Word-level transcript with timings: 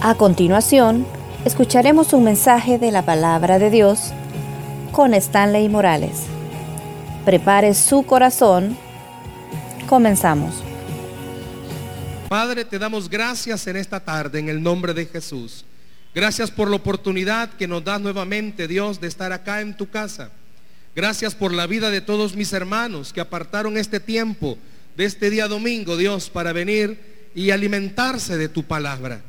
A 0.00 0.14
continuación, 0.14 1.04
escucharemos 1.44 2.12
un 2.12 2.22
mensaje 2.22 2.78
de 2.78 2.92
la 2.92 3.04
palabra 3.04 3.58
de 3.58 3.68
Dios 3.68 4.12
con 4.92 5.12
Stanley 5.12 5.68
Morales. 5.68 6.20
Prepare 7.24 7.74
su 7.74 8.04
corazón. 8.04 8.78
Comenzamos. 9.88 10.62
Padre, 12.28 12.64
te 12.64 12.78
damos 12.78 13.10
gracias 13.10 13.66
en 13.66 13.76
esta 13.76 13.98
tarde 13.98 14.38
en 14.38 14.48
el 14.48 14.62
nombre 14.62 14.94
de 14.94 15.06
Jesús. 15.06 15.64
Gracias 16.14 16.52
por 16.52 16.70
la 16.70 16.76
oportunidad 16.76 17.50
que 17.50 17.66
nos 17.66 17.82
das 17.82 18.00
nuevamente, 18.00 18.68
Dios, 18.68 19.00
de 19.00 19.08
estar 19.08 19.32
acá 19.32 19.62
en 19.62 19.76
tu 19.76 19.90
casa. 19.90 20.30
Gracias 20.94 21.34
por 21.34 21.52
la 21.52 21.66
vida 21.66 21.90
de 21.90 22.02
todos 22.02 22.36
mis 22.36 22.52
hermanos 22.52 23.12
que 23.12 23.20
apartaron 23.20 23.76
este 23.76 23.98
tiempo 23.98 24.58
de 24.96 25.06
este 25.06 25.28
día 25.28 25.48
domingo, 25.48 25.96
Dios, 25.96 26.30
para 26.30 26.52
venir 26.52 27.30
y 27.34 27.50
alimentarse 27.50 28.36
de 28.36 28.48
tu 28.48 28.62
palabra. 28.62 29.22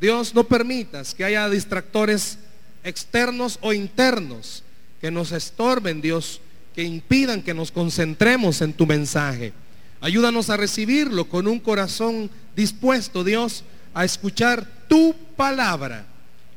Dios, 0.00 0.34
no 0.34 0.44
permitas 0.44 1.14
que 1.14 1.24
haya 1.24 1.48
distractores 1.48 2.38
externos 2.82 3.58
o 3.60 3.72
internos 3.72 4.64
que 5.00 5.10
nos 5.10 5.32
estorben, 5.32 6.00
Dios, 6.00 6.40
que 6.74 6.82
impidan 6.82 7.42
que 7.42 7.52
nos 7.52 7.70
concentremos 7.70 8.62
en 8.62 8.72
tu 8.72 8.86
mensaje. 8.86 9.52
Ayúdanos 10.00 10.48
a 10.48 10.56
recibirlo 10.56 11.28
con 11.28 11.46
un 11.46 11.60
corazón 11.60 12.30
dispuesto, 12.56 13.24
Dios, 13.24 13.64
a 13.92 14.04
escuchar 14.04 14.66
tu 14.88 15.14
palabra. 15.36 16.06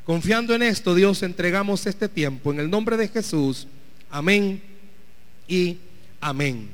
Confiando 0.06 0.56
en 0.56 0.64
esto, 0.64 0.96
Dios, 0.96 1.24
entregamos 1.24 1.86
este 1.86 2.08
tiempo 2.08 2.52
en 2.54 2.60
el 2.60 2.70
nombre 2.70 2.96
de 2.96 3.10
Jesús. 3.10 3.68
Amén 4.10 4.62
y 5.48 5.78
amén. 6.22 6.70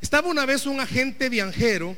Estaba 0.00 0.28
una 0.28 0.46
vez 0.46 0.66
un 0.66 0.80
agente 0.80 1.28
viajero 1.28 1.96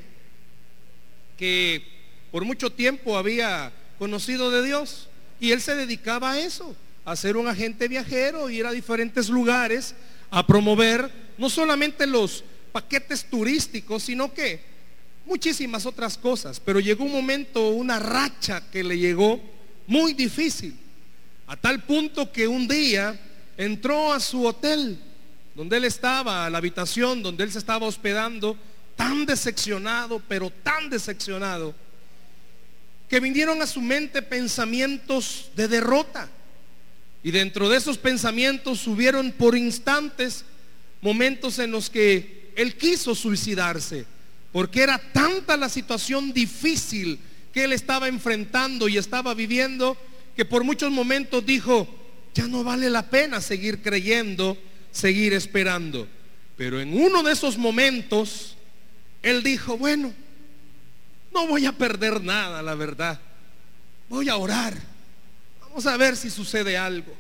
que 1.37 1.96
por 2.37 2.45
mucho 2.45 2.69
tiempo 2.69 3.17
había 3.17 3.73
conocido 3.99 4.51
de 4.51 4.63
Dios 4.63 5.09
y 5.41 5.53
él 5.53 5.63
se 5.63 5.75
dedicaba 5.75 6.33
a 6.33 6.39
eso, 6.39 6.77
a 7.07 7.17
ser 7.17 7.35
un 7.35 7.49
agente 7.49 7.89
viajero, 7.89 8.51
ir 8.51 8.67
a 8.67 8.73
diferentes 8.73 9.31
lugares, 9.31 9.95
a 10.31 10.47
promover 10.47 11.11
no 11.39 11.49
solamente 11.49 12.07
los 12.07 12.45
paquetes 12.73 13.25
turísticos, 13.25 14.03
sino 14.03 14.35
que 14.35 14.61
muchísimas 15.25 15.87
otras 15.87 16.19
cosas. 16.19 16.61
Pero 16.61 16.79
llegó 16.79 17.05
un 17.05 17.13
momento, 17.13 17.71
una 17.71 17.99
racha 17.99 18.63
que 18.71 18.85
le 18.85 18.99
llegó 18.99 19.41
muy 19.87 20.13
difícil, 20.13 20.77
a 21.47 21.57
tal 21.57 21.85
punto 21.85 22.31
que 22.31 22.47
un 22.47 22.69
día 22.69 23.19
entró 23.57 24.13
a 24.13 24.21
su 24.21 24.45
hotel, 24.45 24.99
donde 25.55 25.79
él 25.79 25.87
estaba, 25.87 26.45
a 26.45 26.51
la 26.51 26.59
habitación 26.59 27.23
donde 27.23 27.45
él 27.45 27.51
se 27.51 27.61
estaba 27.61 27.87
hospedando, 27.87 28.59
tan 28.95 29.25
decepcionado, 29.25 30.21
pero 30.29 30.51
tan 30.51 30.91
decepcionado, 30.91 31.75
que 33.09 33.21
vinieron 33.21 33.63
a 33.63 33.67
su 33.67 33.81
mente 33.81 34.23
pensamientos 34.23 35.51
de 35.55 35.69
derrota. 35.69 36.29
Y 37.23 37.31
dentro 37.31 37.69
de 37.69 37.77
esos 37.77 37.99
pensamientos 37.99 38.79
subieron 38.79 39.33
por 39.33 39.57
instantes 39.57 40.45
momentos 41.01 41.59
en 41.59 41.71
los 41.71 41.91
que 41.91 42.53
él 42.57 42.77
quiso 42.77 43.15
suicidarse, 43.15 44.07
porque 44.53 44.83
era 44.83 44.99
tanta 45.13 45.57
la 45.57 45.69
situación 45.69 46.33
difícil 46.33 47.19
que 47.53 47.65
él 47.65 47.73
estaba 47.73 48.09
enfrentando 48.09 48.89
y 48.89 48.97
estaba 48.97 49.35
viviendo, 49.35 49.97
que 50.35 50.45
por 50.45 50.65
muchos 50.65 50.91
momentos 50.91 51.45
dijo, 51.45 51.89
ya 52.35 52.47
no 52.47 52.63
vale 52.63 52.91
la 52.91 53.09
pena 53.09 53.41
seguir 53.41 53.83
creyendo, 53.83 54.59
seguir 54.91 55.33
esperando. 55.33 56.07
Pero 56.57 56.81
en 56.81 56.99
uno 56.99 57.23
de 57.23 57.33
esos 57.33 57.57
momentos, 57.57 58.57
él 59.23 59.43
dijo, 59.43 59.77
bueno, 59.77 60.13
no 61.37 61.47
voy 61.47 61.67
a 61.67 61.73
perder 61.73 62.23
nada, 62.23 62.63
la 62.63 62.75
verdad. 62.75 63.21
Voy 64.09 64.31
a 64.31 64.37
orar. 64.37 64.73
Vamos 65.61 65.87
a 65.87 65.95
ver 65.99 66.17
si 66.17 66.31
sucede 66.31 66.79
algo. 66.79 67.15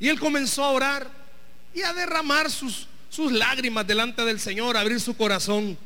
Y 0.00 0.08
él 0.08 0.18
comenzó 0.18 0.64
a 0.64 0.70
orar 0.70 1.08
y 1.72 1.82
a 1.82 1.92
derramar 1.92 2.50
sus, 2.50 2.88
sus 3.08 3.30
lágrimas 3.30 3.86
delante 3.86 4.24
del 4.24 4.40
Señor, 4.40 4.76
a 4.76 4.80
abrir 4.80 5.00
su 5.00 5.16
corazón. 5.16 5.78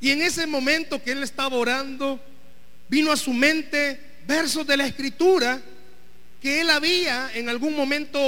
Y 0.00 0.10
en 0.10 0.22
ese 0.22 0.44
momento 0.48 1.00
que 1.00 1.12
él 1.12 1.22
estaba 1.22 1.54
orando, 1.54 2.18
vino 2.88 3.12
a 3.12 3.16
su 3.16 3.32
mente 3.32 4.00
versos 4.26 4.66
de 4.66 4.76
la 4.76 4.88
escritura 4.88 5.62
que 6.42 6.62
él 6.62 6.70
había 6.70 7.30
en 7.32 7.48
algún 7.48 7.76
momento 7.76 8.20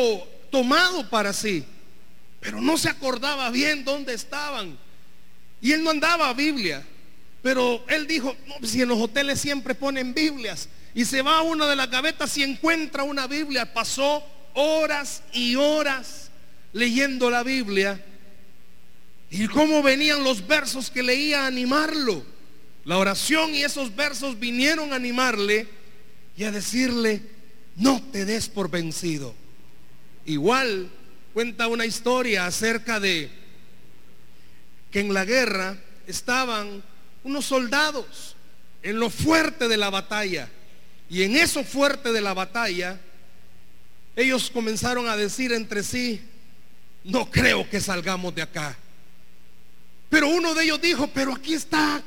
tomado 0.49 1.11
para 1.11 1.33
sí, 1.33 1.65
pero 2.39 2.61
no 2.61 2.79
se 2.79 2.89
acordaba 2.89 3.51
bien 3.51 3.85
dónde 3.85 4.15
estaban. 4.15 4.79
Y 5.61 5.73
él 5.73 5.83
no 5.83 5.91
andaba 5.91 6.29
a 6.29 6.35
Biblia. 6.35 6.87
Pero 7.43 7.85
él 7.89 8.07
dijo, 8.07 8.37
si 8.63 8.83
en 8.83 8.89
los 8.89 9.01
hoteles 9.01 9.41
siempre 9.41 9.75
ponen 9.75 10.15
Biblias. 10.15 10.69
Y 10.95 11.05
se 11.05 11.23
va 11.23 11.39
a 11.39 11.43
una 11.43 11.67
de 11.67 11.77
las 11.77 11.91
gavetas 11.91 12.37
y 12.39 12.45
encuentra 12.45 13.03
una 13.03 13.27
Biblia. 13.27 13.73
Pasó 13.73 14.23
horas 14.55 15.23
y 15.33 15.57
horas 15.57 16.31
leyendo 16.73 17.31
la 17.31 17.43
Biblia. 17.43 18.03
Y 19.31 19.49
cómo 19.49 19.83
venían 19.83 20.23
los 20.23 20.47
versos 20.47 20.91
que 20.91 21.03
leía 21.03 21.43
a 21.43 21.47
animarlo. 21.47 22.25
La 22.85 22.99
oración 22.99 23.55
y 23.55 23.63
esos 23.63 23.95
versos 23.95 24.39
vinieron 24.39 24.93
a 24.93 24.97
animarle 24.97 25.67
y 26.37 26.45
a 26.45 26.51
decirle, 26.53 27.23
no 27.77 28.03
te 28.13 28.25
des 28.25 28.49
por 28.49 28.71
vencido. 28.71 29.35
Igual 30.27 30.91
cuenta 31.33 31.69
una 31.69 31.87
historia 31.87 32.47
acerca 32.47 33.01
de 33.01 33.31
que 34.91 35.01
en 35.01 35.15
la 35.15 35.25
guerra 35.25 35.79
estaban 36.07 36.83
unos 37.25 37.45
soldados 37.45 38.37
en 38.83 38.99
lo 38.99 39.11
fuerte 39.11 39.69
de 39.69 39.77
la 39.77 39.91
batalla. 39.91 40.49
Y 41.09 41.23
en 41.23 41.37
eso 41.37 41.63
fuerte 41.65 42.13
de 42.13 42.21
la 42.21 42.35
batalla, 42.35 42.99
ellos 44.17 44.51
comenzaron 44.51 45.09
a 45.09 45.17
decir 45.17 45.53
entre 45.53 45.83
sí, 45.83 46.21
no 47.05 47.31
creo 47.31 47.69
que 47.69 47.81
salgamos 47.81 48.35
de 48.35 48.43
acá. 48.43 48.77
Pero 50.09 50.29
uno 50.29 50.55
de 50.55 50.65
ellos 50.65 50.81
dijo, 50.81 51.07
pero 51.09 51.33
aquí 51.33 51.55
está 51.55 52.03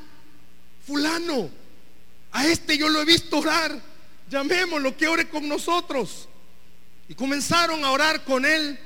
fulano. 0.86 1.50
A 2.32 2.48
este 2.48 2.78
yo 2.78 2.90
lo 2.90 3.02
he 3.02 3.06
visto 3.06 3.40
orar. 3.40 3.80
Llamémoslo 4.30 4.96
que 4.98 5.08
ore 5.08 5.30
con 5.30 5.48
nosotros. 5.48 6.28
Y 7.08 7.16
comenzaron 7.16 7.84
a 7.84 7.92
orar 7.92 8.24
con 8.24 8.46
él. 8.46 8.78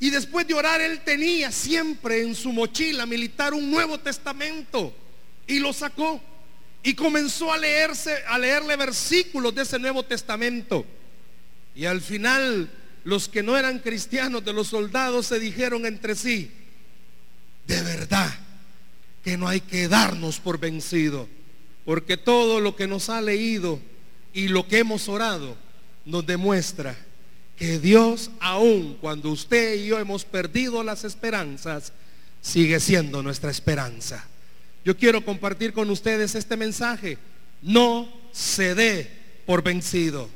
Y 0.00 0.10
después 0.10 0.46
de 0.46 0.54
orar, 0.54 0.80
él 0.80 1.02
tenía 1.04 1.50
siempre 1.50 2.22
en 2.22 2.34
su 2.34 2.52
mochila 2.52 3.06
militar 3.06 3.54
un 3.54 3.70
Nuevo 3.70 3.98
Testamento 3.98 4.94
y 5.46 5.58
lo 5.58 5.72
sacó 5.72 6.20
y 6.82 6.94
comenzó 6.94 7.52
a 7.52 7.56
leerse, 7.56 8.14
a 8.28 8.38
leerle 8.38 8.76
versículos 8.76 9.54
de 9.54 9.62
ese 9.62 9.78
Nuevo 9.78 10.02
Testamento. 10.02 10.84
Y 11.74 11.86
al 11.86 12.02
final 12.02 12.70
los 13.04 13.28
que 13.28 13.42
no 13.42 13.56
eran 13.56 13.78
cristianos 13.78 14.44
de 14.44 14.52
los 14.52 14.68
soldados 14.68 15.26
se 15.26 15.40
dijeron 15.40 15.86
entre 15.86 16.14
sí, 16.14 16.50
de 17.66 17.82
verdad 17.82 18.32
que 19.24 19.38
no 19.38 19.48
hay 19.48 19.62
que 19.62 19.88
darnos 19.88 20.40
por 20.40 20.58
vencido, 20.58 21.26
porque 21.86 22.18
todo 22.18 22.60
lo 22.60 22.76
que 22.76 22.86
nos 22.86 23.08
ha 23.08 23.22
leído 23.22 23.80
y 24.34 24.48
lo 24.48 24.68
que 24.68 24.78
hemos 24.78 25.08
orado 25.08 25.56
nos 26.04 26.26
demuestra 26.26 26.94
que 27.56 27.78
Dios, 27.78 28.30
aun 28.40 28.98
cuando 29.00 29.30
usted 29.30 29.76
y 29.76 29.86
yo 29.86 29.98
hemos 29.98 30.26
perdido 30.26 30.82
las 30.82 31.04
esperanzas, 31.04 31.92
sigue 32.42 32.78
siendo 32.78 33.22
nuestra 33.22 33.50
esperanza 33.50 34.28
yo 34.84 34.96
quiero 34.96 35.24
compartir 35.24 35.72
con 35.72 35.88
ustedes 35.88 36.34
este 36.34 36.56
mensaje. 36.56 37.16
No 37.62 38.12
se 38.32 38.74
dé 38.74 39.10
por 39.46 39.62
vencido. 39.62 40.28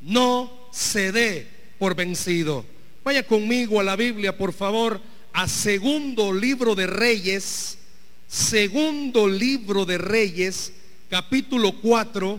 No 0.00 0.68
se 0.70 1.10
dé 1.10 1.46
por 1.78 1.96
vencido. 1.96 2.64
Vaya 3.02 3.26
conmigo 3.26 3.80
a 3.80 3.84
la 3.84 3.96
Biblia, 3.96 4.36
por 4.36 4.52
favor, 4.52 5.00
a 5.32 5.48
segundo 5.48 6.32
libro 6.32 6.74
de 6.74 6.86
Reyes, 6.86 7.78
segundo 8.28 9.26
libro 9.26 9.84
de 9.84 9.98
Reyes, 9.98 10.72
capítulo 11.08 11.72
4. 11.80 12.38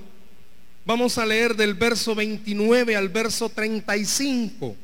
Vamos 0.85 1.17
a 1.17 1.25
leer 1.25 1.55
del 1.55 1.73
verso 1.73 2.15
29 2.15 2.95
al 2.95 3.09
verso 3.09 3.49
35. 3.49 4.75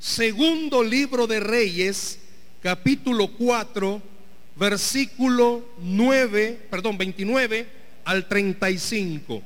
Segundo 0.00 0.82
libro 0.82 1.26
de 1.26 1.40
Reyes, 1.40 2.18
capítulo 2.60 3.28
4 3.28 4.17
versículo 4.58 5.64
9, 5.78 6.66
perdón, 6.70 6.98
29 6.98 7.66
al 8.04 8.26
35. 8.26 9.42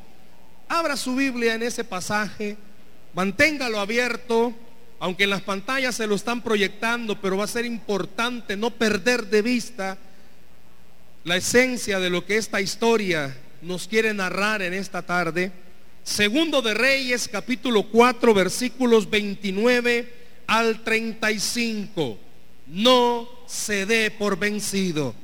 Abra 0.68 0.96
su 0.96 1.14
Biblia 1.14 1.54
en 1.54 1.62
ese 1.62 1.84
pasaje, 1.84 2.56
manténgalo 3.14 3.78
abierto, 3.78 4.54
aunque 4.98 5.24
en 5.24 5.30
las 5.30 5.42
pantallas 5.42 5.96
se 5.96 6.06
lo 6.06 6.14
están 6.14 6.42
proyectando, 6.42 7.20
pero 7.20 7.36
va 7.36 7.44
a 7.44 7.48
ser 7.48 7.66
importante 7.66 8.56
no 8.56 8.70
perder 8.70 9.26
de 9.26 9.42
vista 9.42 9.98
la 11.24 11.36
esencia 11.36 12.00
de 12.00 12.10
lo 12.10 12.24
que 12.24 12.36
esta 12.36 12.60
historia 12.60 13.36
nos 13.60 13.86
quiere 13.86 14.14
narrar 14.14 14.62
en 14.62 14.72
esta 14.72 15.02
tarde. 15.02 15.52
Segundo 16.04 16.62
de 16.62 16.74
Reyes, 16.74 17.28
capítulo 17.28 17.84
4, 17.84 18.32
versículos 18.34 19.08
29 19.10 20.22
al 20.46 20.82
35 20.82 22.18
no 22.72 23.28
se 23.52 23.84
dé 23.84 24.10
por 24.10 24.38
vencido. 24.38 25.14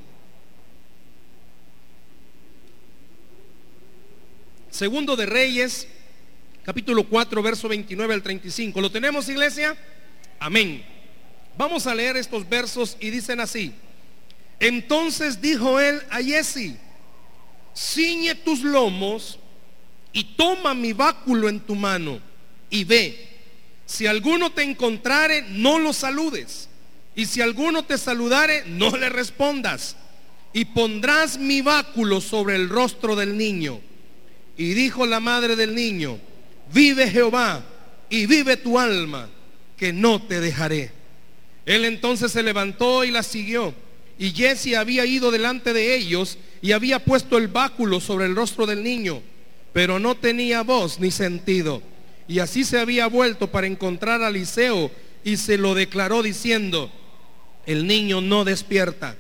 Segundo 4.71 5.17
de 5.17 5.25
Reyes, 5.25 5.89
capítulo 6.63 7.05
4, 7.05 7.43
verso 7.43 7.69
29 7.69 8.13
al 8.13 8.23
35. 8.23 8.83
¿Lo 8.83 8.93
tenemos, 8.93 9.31
iglesia? 9.31 9.77
Amén. 10.39 10.85
Vamos 11.57 11.87
a 11.87 11.95
leer 11.95 12.19
estos 12.19 12.47
versos 12.47 12.99
y 13.01 13.09
dicen 13.09 13.41
así. 13.41 13.73
Entonces 14.61 15.41
dijo 15.41 15.81
él 15.81 16.03
a 16.11 16.23
Jesse, 16.23 16.77
ciñe 17.75 18.35
tus 18.35 18.61
lomos 18.61 19.39
y 20.13 20.37
toma 20.37 20.75
mi 20.75 20.93
báculo 20.93 21.49
en 21.49 21.61
tu 21.61 21.75
mano 21.75 22.21
y 22.69 22.85
ve. 22.85 23.27
Si 23.87 24.07
alguno 24.07 24.53
te 24.53 24.65
encontrare, 24.65 25.47
no 25.49 25.79
lo 25.79 25.95
saludes. 25.95 26.68
Y 27.19 27.27
si 27.27 27.41
alguno 27.41 27.83
te 27.83 27.99
saludare, 27.99 28.63
no 28.65 28.97
le 28.97 29.09
respondas. 29.09 29.97
Y 30.53 30.67
pondrás 30.67 31.37
mi 31.37 31.63
báculo 31.63 32.21
sobre 32.21 32.55
el 32.55 32.69
rostro 32.69 33.17
del 33.17 33.37
niño. 33.37 33.81
Y 34.57 34.75
dijo 34.75 35.05
la 35.05 35.19
madre 35.19 35.57
del 35.57 35.75
niño, 35.75 36.21
vive 36.73 37.11
Jehová 37.11 37.65
y 38.09 38.27
vive 38.27 38.57
tu 38.57 38.79
alma, 38.79 39.29
que 39.77 39.93
no 39.93 40.23
te 40.23 40.39
dejaré. 40.39 40.93
Él 41.67 41.87
entonces 41.87 42.31
se 42.31 42.45
levantó 42.45 43.03
y 43.03 43.11
la 43.11 43.25
siguió. 43.25 43.75
Y 44.17 44.31
Jesse 44.31 44.77
había 44.77 45.05
ido 45.05 45.33
delante 45.33 45.73
de 45.73 45.97
ellos 45.97 46.39
y 46.63 46.71
había 46.71 47.05
puesto 47.05 47.37
el 47.37 47.49
báculo 47.49 47.99
sobre 47.99 48.27
el 48.27 48.37
rostro 48.37 48.65
del 48.65 48.85
niño, 48.85 49.23
pero 49.73 49.99
no 49.99 50.15
tenía 50.15 50.63
voz 50.63 51.01
ni 51.01 51.11
sentido. 51.11 51.83
Y 52.29 52.39
así 52.39 52.63
se 52.63 52.79
había 52.79 53.09
vuelto 53.09 53.51
para 53.51 53.67
encontrar 53.67 54.23
a 54.23 54.29
Eliseo 54.29 54.93
y 55.25 55.37
se 55.37 55.59
lo 55.59 55.75
declaró 55.75 56.23
diciendo, 56.23 56.93
el 57.69 57.87
niño 57.87 58.21
no 58.21 58.45
despierta. 58.45 59.17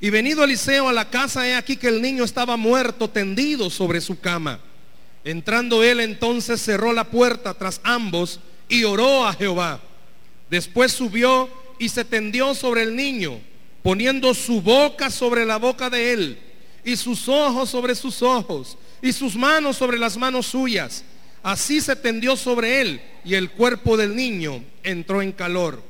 Y 0.00 0.10
venido 0.10 0.44
Eliseo 0.44 0.88
a 0.88 0.92
la 0.92 1.08
casa, 1.08 1.48
he 1.48 1.54
aquí 1.54 1.76
que 1.76 1.88
el 1.88 2.02
niño 2.02 2.24
estaba 2.24 2.58
muerto, 2.58 3.08
tendido 3.08 3.70
sobre 3.70 4.02
su 4.02 4.20
cama. 4.20 4.60
Entrando 5.24 5.82
él 5.82 6.00
entonces 6.00 6.60
cerró 6.60 6.92
la 6.92 7.04
puerta 7.04 7.54
tras 7.54 7.80
ambos 7.82 8.40
y 8.68 8.84
oró 8.84 9.26
a 9.26 9.32
Jehová. 9.32 9.80
Después 10.50 10.92
subió 10.92 11.48
y 11.78 11.88
se 11.88 12.04
tendió 12.04 12.54
sobre 12.54 12.82
el 12.82 12.94
niño 12.94 13.40
poniendo 13.84 14.32
su 14.32 14.62
boca 14.62 15.10
sobre 15.10 15.44
la 15.44 15.58
boca 15.58 15.90
de 15.90 16.14
él, 16.14 16.38
y 16.82 16.96
sus 16.96 17.28
ojos 17.28 17.68
sobre 17.68 17.94
sus 17.94 18.22
ojos, 18.22 18.78
y 19.02 19.12
sus 19.12 19.36
manos 19.36 19.76
sobre 19.76 19.98
las 19.98 20.16
manos 20.16 20.46
suyas. 20.46 21.04
Así 21.42 21.82
se 21.82 21.94
tendió 21.94 22.34
sobre 22.34 22.80
él, 22.80 23.02
y 23.26 23.34
el 23.34 23.50
cuerpo 23.50 23.98
del 23.98 24.16
niño 24.16 24.64
entró 24.82 25.20
en 25.20 25.32
calor. 25.32 25.82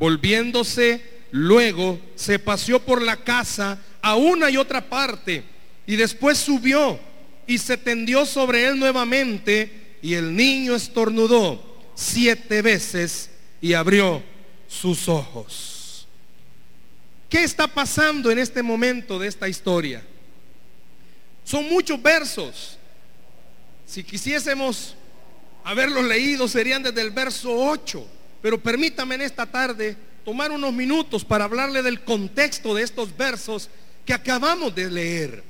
Volviéndose, 0.00 1.02
luego 1.30 2.00
se 2.14 2.38
paseó 2.38 2.80
por 2.80 3.02
la 3.02 3.18
casa 3.18 3.78
a 4.00 4.16
una 4.16 4.48
y 4.48 4.56
otra 4.56 4.88
parte, 4.88 5.44
y 5.86 5.94
después 5.94 6.38
subió 6.38 6.98
y 7.46 7.58
se 7.58 7.76
tendió 7.76 8.24
sobre 8.24 8.64
él 8.66 8.78
nuevamente, 8.78 9.98
y 10.00 10.14
el 10.14 10.34
niño 10.34 10.74
estornudó 10.74 11.76
siete 11.94 12.62
veces 12.62 13.28
y 13.60 13.74
abrió 13.74 14.22
sus 14.66 15.06
ojos. 15.06 16.08
¿Qué 17.28 17.44
está 17.44 17.68
pasando 17.68 18.30
en 18.30 18.38
este 18.38 18.62
momento 18.62 19.18
de 19.18 19.28
esta 19.28 19.50
historia? 19.50 20.02
Son 21.44 21.68
muchos 21.68 22.00
versos. 22.00 22.78
Si 23.84 24.02
quisiésemos 24.02 24.96
haberlos 25.62 26.04
leído 26.04 26.48
serían 26.48 26.82
desde 26.82 27.02
el 27.02 27.10
verso 27.10 27.54
8. 27.54 28.19
Pero 28.42 28.60
permítame 28.60 29.16
en 29.16 29.22
esta 29.22 29.46
tarde 29.46 29.96
tomar 30.24 30.50
unos 30.50 30.72
minutos 30.72 31.24
para 31.24 31.44
hablarle 31.44 31.82
del 31.82 32.02
contexto 32.02 32.74
de 32.74 32.82
estos 32.82 33.16
versos 33.16 33.68
que 34.04 34.14
acabamos 34.14 34.74
de 34.74 34.90
leer. 34.90 35.44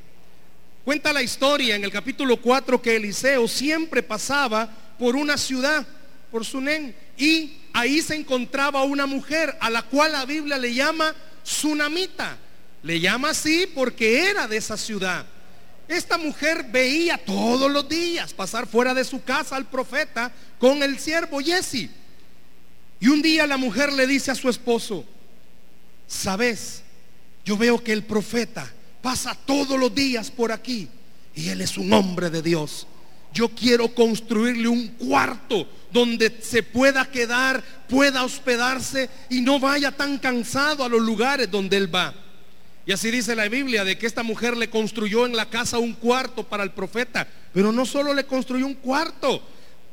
Cuenta 0.84 1.12
la 1.12 1.22
historia 1.22 1.76
en 1.76 1.84
el 1.84 1.92
capítulo 1.92 2.36
4 2.38 2.80
que 2.80 2.96
Eliseo 2.96 3.46
siempre 3.46 4.02
pasaba 4.02 4.68
por 4.98 5.14
una 5.14 5.36
ciudad, 5.36 5.86
por 6.30 6.44
Sunén, 6.44 6.94
y 7.16 7.58
ahí 7.72 8.00
se 8.00 8.16
encontraba 8.16 8.82
una 8.82 9.06
mujer 9.06 9.56
a 9.60 9.70
la 9.70 9.82
cual 9.82 10.12
la 10.12 10.24
Biblia 10.24 10.58
le 10.58 10.74
llama 10.74 11.14
Tsunamita. 11.44 12.38
Le 12.82 12.98
llama 12.98 13.30
así 13.30 13.70
porque 13.74 14.30
era 14.30 14.48
de 14.48 14.56
esa 14.56 14.76
ciudad. 14.76 15.26
Esta 15.86 16.16
mujer 16.16 16.64
veía 16.70 17.18
todos 17.18 17.70
los 17.70 17.88
días 17.88 18.32
pasar 18.32 18.66
fuera 18.66 18.94
de 18.94 19.04
su 19.04 19.22
casa 19.22 19.56
al 19.56 19.66
profeta 19.66 20.32
con 20.58 20.82
el 20.82 20.98
siervo 20.98 21.40
Jesse. 21.40 21.90
Y 23.00 23.08
un 23.08 23.22
día 23.22 23.46
la 23.46 23.56
mujer 23.56 23.92
le 23.92 24.06
dice 24.06 24.30
a 24.30 24.34
su 24.34 24.48
esposo, 24.48 25.04
sabes, 26.06 26.82
yo 27.44 27.56
veo 27.56 27.82
que 27.82 27.92
el 27.92 28.04
profeta 28.04 28.70
pasa 29.00 29.34
todos 29.34 29.80
los 29.80 29.94
días 29.94 30.30
por 30.30 30.52
aquí 30.52 30.88
y 31.34 31.48
él 31.48 31.62
es 31.62 31.78
un 31.78 31.92
hombre 31.92 32.28
de 32.28 32.42
Dios. 32.42 32.86
Yo 33.32 33.48
quiero 33.48 33.94
construirle 33.94 34.68
un 34.68 34.88
cuarto 34.88 35.66
donde 35.90 36.38
se 36.42 36.62
pueda 36.62 37.10
quedar, 37.10 37.62
pueda 37.88 38.24
hospedarse 38.24 39.08
y 39.30 39.40
no 39.40 39.58
vaya 39.58 39.92
tan 39.92 40.18
cansado 40.18 40.84
a 40.84 40.88
los 40.88 41.00
lugares 41.00 41.50
donde 41.50 41.76
él 41.76 41.94
va. 41.94 42.14
Y 42.86 42.92
así 42.92 43.10
dice 43.10 43.36
la 43.36 43.48
Biblia 43.48 43.84
de 43.84 43.96
que 43.96 44.06
esta 44.06 44.22
mujer 44.22 44.56
le 44.56 44.68
construyó 44.68 45.24
en 45.24 45.36
la 45.36 45.48
casa 45.48 45.78
un 45.78 45.94
cuarto 45.94 46.44
para 46.44 46.64
el 46.64 46.72
profeta, 46.72 47.26
pero 47.52 47.72
no 47.72 47.86
solo 47.86 48.12
le 48.12 48.24
construyó 48.24 48.66
un 48.66 48.74
cuarto, 48.74 49.42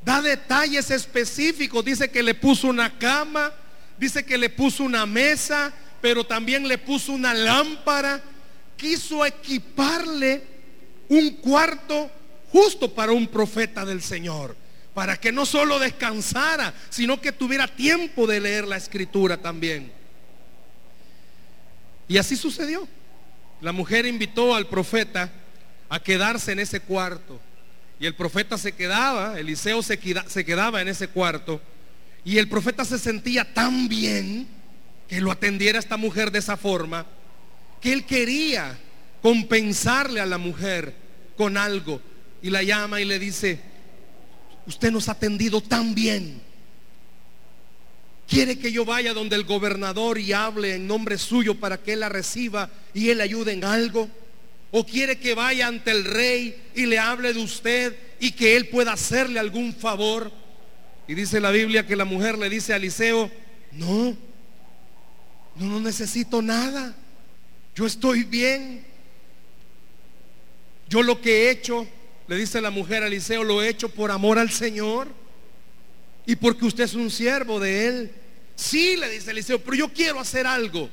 da 0.07 0.21
detalles 0.21 0.89
específicos, 0.89 1.83
dice 1.83 2.09
que 2.09 2.24
le 2.24 2.33
puso 2.33 2.69
una 2.69 2.98
cama, 2.98 3.51
dice 3.98 4.24
que 4.24 4.38
le 4.38 4.50
puso 4.50 4.86
una 4.86 5.06
mesa, 5.06 5.74
pero 6.00 6.24
también 6.24 6.65
le 6.65 6.77
puso 6.77 7.12
una 7.12 7.33
lámpara, 7.33 8.21
quiso 8.77 9.25
equiparle 9.25 10.42
un 11.09 11.31
cuarto 11.31 12.09
justo 12.54 12.94
para 12.95 13.12
un 13.12 13.27
profeta 13.27 13.83
del 13.83 14.01
Señor, 14.01 14.56
para 14.94 15.18
que 15.18 15.33
no 15.33 15.45
solo 15.45 15.77
descansara, 15.77 16.74
sino 16.89 17.19
que 17.19 17.33
tuviera 17.33 17.68
tiempo 17.68 18.25
de 18.25 18.39
leer 18.39 18.65
la 18.65 18.77
escritura 18.77 19.36
también. 19.36 19.92
Y 22.07 22.18
así 22.18 22.38
sucedió. 22.38 22.88
La 23.59 23.74
mujer 23.74 24.06
invitó 24.06 24.56
al 24.56 24.68
profeta 24.68 25.30
a 25.89 26.00
quedarse 26.00 26.54
en 26.54 26.59
ese 26.59 26.80
cuarto. 26.80 27.42
Y 27.99 28.05
el 28.05 28.15
profeta 28.15 28.57
se 28.57 28.73
quedaba, 28.73 29.39
Eliseo 29.39 29.81
se, 29.81 29.97
quedaba 29.97 30.81
en 30.81 30.88
ese 30.88 31.07
cuarto. 31.07 31.61
Y 32.23 32.38
el 32.38 32.47
profeta 32.47 32.85
se 32.85 32.99
sentía 32.99 33.53
tan 33.53 33.88
bien 33.88 34.47
que 35.07 35.21
lo 35.21 35.31
atendiera 35.31 35.79
esta 35.79 35.97
mujer 35.97 36.31
de 36.31 36.39
esa 36.39 36.57
forma, 36.57 37.05
que 37.81 37.94
él 37.94 38.05
quería 38.05 38.77
compensarle 39.21 40.19
a 40.19 40.25
la 40.25 40.38
mujer 40.38 40.94
con 41.35 41.57
algo 41.57 42.01
y 42.42 42.49
la 42.49 42.61
llama 42.61 43.01
y 43.01 43.06
le 43.06 43.18
dice, 43.18 43.59
usted 44.68 44.92
nos 44.92 45.09
ha 45.09 45.13
atendido 45.13 45.61
tan 45.61 45.95
bien. 45.95 46.42
¿Quiere 48.27 48.59
que 48.59 48.73
yo 48.73 48.83
vaya 48.83 49.13
donde 49.13 49.37
el 49.37 49.45
gobernador 49.45 50.19
y 50.19 50.33
hable 50.33 50.75
en 50.75 50.85
nombre 50.85 51.18
suyo 51.18 51.56
para 51.56 51.77
que 51.77 51.94
él 51.94 52.01
la 52.01 52.09
reciba 52.09 52.69
y 52.94 53.09
él 53.09 53.21
ayude 53.21 53.54
en 53.54 53.63
algo? 53.63 54.09
¿O 54.71 54.86
quiere 54.86 55.18
que 55.18 55.33
vaya 55.33 55.68
ante 55.68 55.92
el 55.92 56.04
rey 56.04 56.69
y 56.76 56.86
le 56.86 57.00
hable 57.00 57.33
de 57.33 57.40
usted 57.40 57.95
y 58.19 58.31
que 58.31 58.56
él 58.57 58.68
pueda 58.68 58.94
hacerle 58.94 59.40
algún 59.40 59.74
favor? 59.74 60.31
Y 61.07 61.16
dice 61.16 61.40
la 61.40 61.52
Biblia 61.52 61.88
que 61.88 61.95
la 61.95 62.06
mujer 62.06 62.38
le 62.38 62.50
dice 62.50 62.74
a 62.74 62.76
Eliseo, 62.76 63.31
no, 63.71 64.18
no, 65.56 65.66
no 65.66 65.80
necesito 65.80 66.42
nada. 66.42 66.95
Yo 67.76 67.86
estoy 67.86 68.24
bien. 68.24 68.86
Yo 70.90 71.02
lo 71.02 71.21
que 71.21 71.44
he 71.44 71.52
hecho 71.52 71.88
le 72.28 72.36
dice 72.36 72.59
la 72.59 72.69
mujer 72.69 73.04
a 73.04 73.07
Eliseo, 73.07 73.44
lo 73.44 73.62
he 73.62 73.69
hecho 73.69 73.90
por 73.90 74.12
amor 74.12 74.38
al 74.38 74.52
Señor 74.52 75.07
y 76.26 76.36
porque 76.36 76.66
usted 76.66 76.83
es 76.83 76.94
un 76.94 77.09
siervo 77.09 77.59
de 77.59 77.88
él. 77.88 78.12
Sí, 78.56 78.97
le 78.97 79.09
dice 79.09 79.31
Eliseo, 79.31 79.59
pero 79.59 79.78
yo 79.78 79.94
quiero 79.94 80.19
hacer 80.19 80.45
algo. 80.45 80.90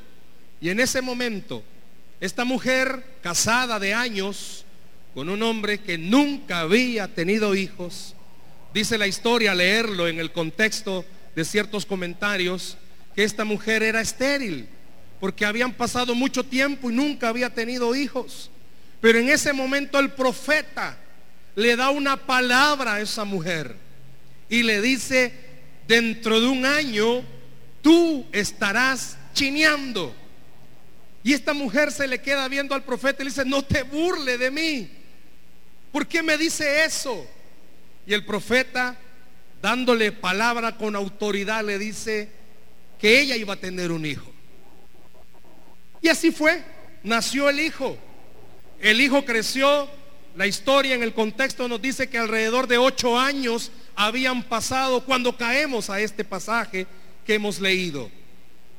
Y 0.61 0.69
en 0.69 0.79
ese 0.79 1.01
momento, 1.01 1.65
esta 2.25 2.47
mujer 2.47 3.05
casada 3.23 3.79
de 3.79 3.93
años 3.93 4.65
con 5.13 5.29
un 5.29 5.43
hombre 5.43 5.81
que 5.81 5.99
nunca 5.99 6.61
había 6.61 7.07
tenido 7.07 7.55
hijos, 7.55 8.15
dice 8.73 8.97
la 8.97 9.07
historia, 9.07 9.55
leerlo 9.55 10.09
en 10.09 10.19
el 10.19 10.33
contexto 10.33 11.05
de 11.37 11.45
ciertos 11.45 11.85
comentarios, 11.85 12.79
que 13.15 13.25
esta 13.25 13.45
mujer 13.45 13.83
era 13.83 14.01
estéril, 14.01 14.67
porque 15.21 15.45
habían 15.45 15.75
pasado 15.75 16.15
mucho 16.15 16.43
tiempo 16.45 16.91
y 16.91 16.95
nunca 16.95 17.29
había 17.29 17.51
tenido 17.51 17.95
hijos. 17.95 18.51
Pero 19.03 19.19
en 19.19 19.29
ese 19.29 19.53
momento 19.53 19.99
el 19.99 20.13
profeta 20.13 20.97
le 21.55 21.77
da 21.77 21.91
una 21.91 22.17
palabra 22.17 22.95
a 22.95 23.01
esa 23.03 23.27
mujer 23.27 23.77
y 24.49 24.63
le 24.63 24.81
dice, 24.81 25.31
dentro 25.87 26.41
de 26.41 26.47
un 26.47 26.65
año 26.65 27.23
tú 27.83 28.25
estarás 28.33 29.19
chineando. 29.35 30.24
Y 31.25 31.33
esta 31.33 31.53
mujer 31.53 31.91
se 31.91 32.07
le 32.07 32.21
queda 32.21 32.47
viendo 32.47 32.75
al 32.75 32.85
profeta 32.85 33.23
y 33.23 33.25
le 33.25 33.31
dice, 33.31 33.45
no 33.45 33.63
te 33.63 33.83
burle 33.83 34.39
de 34.39 34.51
mí. 34.53 34.91
¿Por 35.91 36.07
qué 36.07 36.23
me 36.23 36.39
dice 36.39 36.85
eso? 36.85 37.27
Y 38.07 38.15
el 38.15 38.25
profeta, 38.25 38.97
dándole 39.61 40.13
palabra 40.13 40.77
con 40.77 40.95
autoridad, 40.95 41.65
le 41.65 41.79
dice 41.79 42.29
que 43.01 43.21
ella 43.21 43.37
iba 43.37 43.55
a 43.55 43.61
tener 43.61 43.91
un 43.91 44.07
hijo. 44.07 44.31
Y 46.01 46.09
así 46.09 46.31
fue, 46.31 46.63
nació 47.03 47.49
el 47.49 47.59
hijo. 47.59 47.97
El 48.81 49.01
hijo 49.01 49.25
creció 49.25 49.89
la 50.37 50.47
historia 50.47 50.95
en 50.95 51.03
el 51.03 51.15
contexto 51.15 51.69
nos 51.69 51.81
dice 51.81 52.09
que 52.09 52.19
alrededor 52.19 52.67
de 52.67 52.77
ocho 52.77 53.19
años 53.19 53.71
habían 53.95 54.43
pasado 54.43 55.05
cuando 55.05 55.37
caemos 55.37 55.91
a 55.91 56.01
este 56.01 56.25
pasaje 56.25 56.87
que 57.25 57.35
hemos 57.35 57.61
leído. 57.61 58.11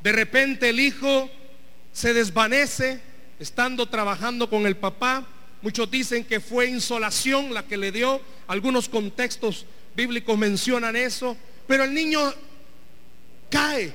De 0.04 0.12
repente 0.12 0.70
el 0.70 0.82
hijo 0.82 1.30
se 1.96 2.14
desvanece 2.14 3.00
estando 3.40 3.86
trabajando 3.86 4.50
con 4.50 4.68
el 4.68 4.76
papá. 4.76 5.26
Muchos 5.62 5.90
dicen 5.90 6.26
que 6.26 6.42
fue 6.42 6.68
insolación 6.68 7.54
la 7.54 7.64
que 7.64 7.78
le 7.78 7.94
dio. 7.94 8.20
Algunos 8.48 8.90
contextos 8.90 9.66
bíblicos 9.96 10.38
mencionan 10.38 10.98
eso. 10.98 11.38
Pero 11.66 11.86
el 11.86 11.94
niño 11.94 12.34
cae. 13.50 13.94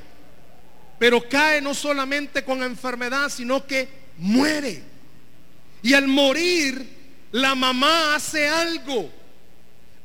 Pero 0.99 1.29
cae 1.29 1.61
no 1.61 1.75
solamente 1.75 2.43
con 2.43 2.63
enfermedad, 2.63 3.29
sino 3.29 3.67
que 3.67 3.87
muere. 4.17 4.83
Y 5.83 5.93
al 5.93 6.09
morir, 6.09 6.83
la 7.33 7.55
mamá 7.55 8.15
hace 8.15 8.49
algo. 8.49 9.11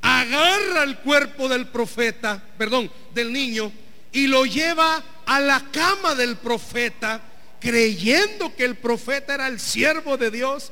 Agarra 0.02 0.84
el 0.84 0.98
cuerpo 0.98 1.48
del 1.48 1.68
profeta, 1.68 2.44
perdón, 2.58 2.92
del 3.14 3.32
niño, 3.32 3.72
y 4.12 4.28
lo 4.28 4.46
lleva 4.46 5.02
a 5.26 5.40
la 5.40 5.62
cama 5.72 6.14
del 6.14 6.36
profeta, 6.36 7.22
creyendo 7.60 8.56
que 8.56 8.66
el 8.66 8.76
profeta 8.76 9.36
era 9.36 9.48
el 9.48 9.60
siervo 9.60 10.18
de 10.18 10.32
Dios. 10.32 10.72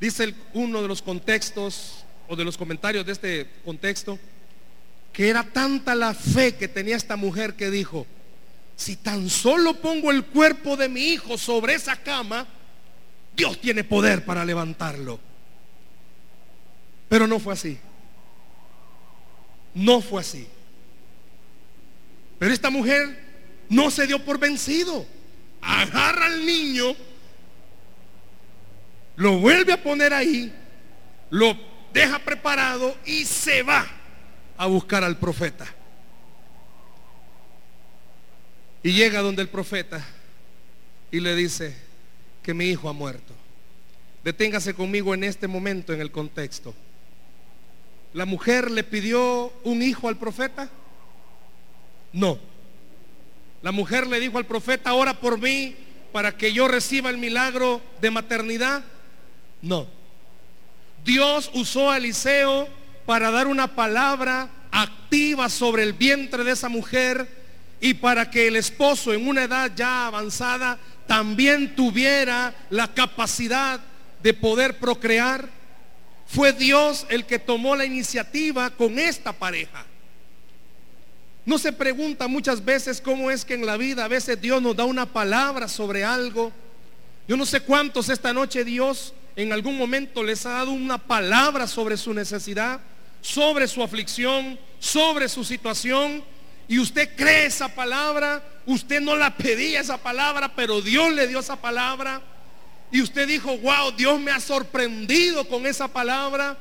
Dice 0.00 0.34
uno 0.54 0.82
de 0.82 0.88
los 0.88 1.02
contextos 1.02 2.04
o 2.28 2.36
de 2.36 2.44
los 2.44 2.56
comentarios 2.56 3.06
de 3.06 3.12
este 3.12 3.50
contexto, 3.64 4.18
que 5.12 5.28
era 5.28 5.44
tanta 5.44 5.94
la 5.94 6.14
fe 6.14 6.56
que 6.56 6.68
tenía 6.68 6.96
esta 6.96 7.16
mujer 7.16 7.54
que 7.54 7.70
dijo, 7.70 8.06
si 8.76 8.96
tan 8.96 9.30
solo 9.30 9.74
pongo 9.80 10.10
el 10.10 10.24
cuerpo 10.24 10.76
de 10.76 10.88
mi 10.88 11.08
hijo 11.08 11.38
sobre 11.38 11.74
esa 11.74 11.96
cama, 11.96 12.46
Dios 13.34 13.58
tiene 13.60 13.84
poder 13.84 14.24
para 14.24 14.44
levantarlo. 14.44 15.18
Pero 17.08 17.26
no 17.26 17.38
fue 17.38 17.54
así. 17.54 17.78
No 19.74 20.00
fue 20.00 20.20
así. 20.20 20.46
Pero 22.38 22.52
esta 22.52 22.70
mujer 22.70 23.24
no 23.68 23.90
se 23.90 24.06
dio 24.06 24.24
por 24.24 24.38
vencido. 24.38 25.06
Agarra 25.66 26.26
al 26.26 26.46
niño, 26.46 26.94
lo 29.16 29.38
vuelve 29.38 29.72
a 29.72 29.82
poner 29.82 30.14
ahí, 30.14 30.52
lo 31.30 31.58
deja 31.92 32.20
preparado 32.20 32.96
y 33.04 33.24
se 33.24 33.62
va 33.62 33.84
a 34.56 34.66
buscar 34.66 35.02
al 35.02 35.18
profeta. 35.18 35.66
Y 38.82 38.92
llega 38.92 39.22
donde 39.22 39.42
el 39.42 39.48
profeta 39.48 40.06
y 41.10 41.18
le 41.18 41.34
dice 41.34 41.76
que 42.42 42.54
mi 42.54 42.66
hijo 42.66 42.88
ha 42.88 42.92
muerto. 42.92 43.34
Deténgase 44.22 44.74
conmigo 44.74 45.14
en 45.14 45.24
este 45.24 45.48
momento 45.48 45.92
en 45.92 46.00
el 46.00 46.12
contexto. 46.12 46.74
¿La 48.12 48.24
mujer 48.24 48.70
le 48.70 48.84
pidió 48.84 49.52
un 49.64 49.82
hijo 49.82 50.08
al 50.08 50.16
profeta? 50.16 50.70
No. 52.12 52.38
La 53.66 53.72
mujer 53.72 54.06
le 54.06 54.20
dijo 54.20 54.38
al 54.38 54.46
profeta, 54.46 54.94
ora 54.94 55.18
por 55.18 55.40
mí 55.40 55.74
para 56.12 56.36
que 56.36 56.52
yo 56.52 56.68
reciba 56.68 57.10
el 57.10 57.18
milagro 57.18 57.82
de 58.00 58.12
maternidad. 58.12 58.84
No. 59.60 59.88
Dios 61.04 61.50
usó 61.52 61.90
a 61.90 61.96
Eliseo 61.96 62.68
para 63.06 63.32
dar 63.32 63.48
una 63.48 63.74
palabra 63.74 64.48
activa 64.70 65.48
sobre 65.48 65.82
el 65.82 65.94
vientre 65.94 66.44
de 66.44 66.52
esa 66.52 66.68
mujer 66.68 67.28
y 67.80 67.94
para 67.94 68.30
que 68.30 68.46
el 68.46 68.54
esposo 68.54 69.12
en 69.12 69.26
una 69.26 69.42
edad 69.42 69.72
ya 69.74 70.06
avanzada 70.06 70.78
también 71.08 71.74
tuviera 71.74 72.54
la 72.70 72.94
capacidad 72.94 73.80
de 74.22 74.32
poder 74.32 74.78
procrear. 74.78 75.48
Fue 76.28 76.52
Dios 76.52 77.04
el 77.08 77.26
que 77.26 77.40
tomó 77.40 77.74
la 77.74 77.84
iniciativa 77.84 78.70
con 78.70 79.00
esta 79.00 79.32
pareja. 79.32 79.84
No 81.46 81.58
se 81.58 81.72
pregunta 81.72 82.26
muchas 82.26 82.62
veces 82.62 83.00
cómo 83.00 83.30
es 83.30 83.44
que 83.44 83.54
en 83.54 83.64
la 83.64 83.76
vida 83.76 84.04
a 84.04 84.08
veces 84.08 84.40
Dios 84.40 84.60
nos 84.60 84.74
da 84.74 84.84
una 84.84 85.06
palabra 85.06 85.68
sobre 85.68 86.02
algo. 86.02 86.52
Yo 87.28 87.36
no 87.36 87.46
sé 87.46 87.60
cuántos 87.60 88.08
esta 88.08 88.32
noche 88.32 88.64
Dios 88.64 89.14
en 89.36 89.52
algún 89.52 89.78
momento 89.78 90.24
les 90.24 90.44
ha 90.44 90.50
dado 90.50 90.72
una 90.72 90.98
palabra 90.98 91.68
sobre 91.68 91.96
su 91.96 92.12
necesidad, 92.12 92.80
sobre 93.20 93.68
su 93.68 93.80
aflicción, 93.80 94.58
sobre 94.80 95.28
su 95.28 95.44
situación. 95.44 96.24
Y 96.66 96.80
usted 96.80 97.14
cree 97.14 97.46
esa 97.46 97.68
palabra, 97.68 98.42
usted 98.66 99.00
no 99.00 99.14
la 99.14 99.36
pedía 99.36 99.78
esa 99.78 99.98
palabra, 99.98 100.52
pero 100.52 100.80
Dios 100.82 101.12
le 101.12 101.28
dio 101.28 101.38
esa 101.38 101.54
palabra. 101.54 102.22
Y 102.90 103.00
usted 103.00 103.28
dijo, 103.28 103.56
wow, 103.58 103.92
Dios 103.92 104.18
me 104.18 104.32
ha 104.32 104.40
sorprendido 104.40 105.46
con 105.46 105.64
esa 105.64 105.86
palabra. 105.86 106.58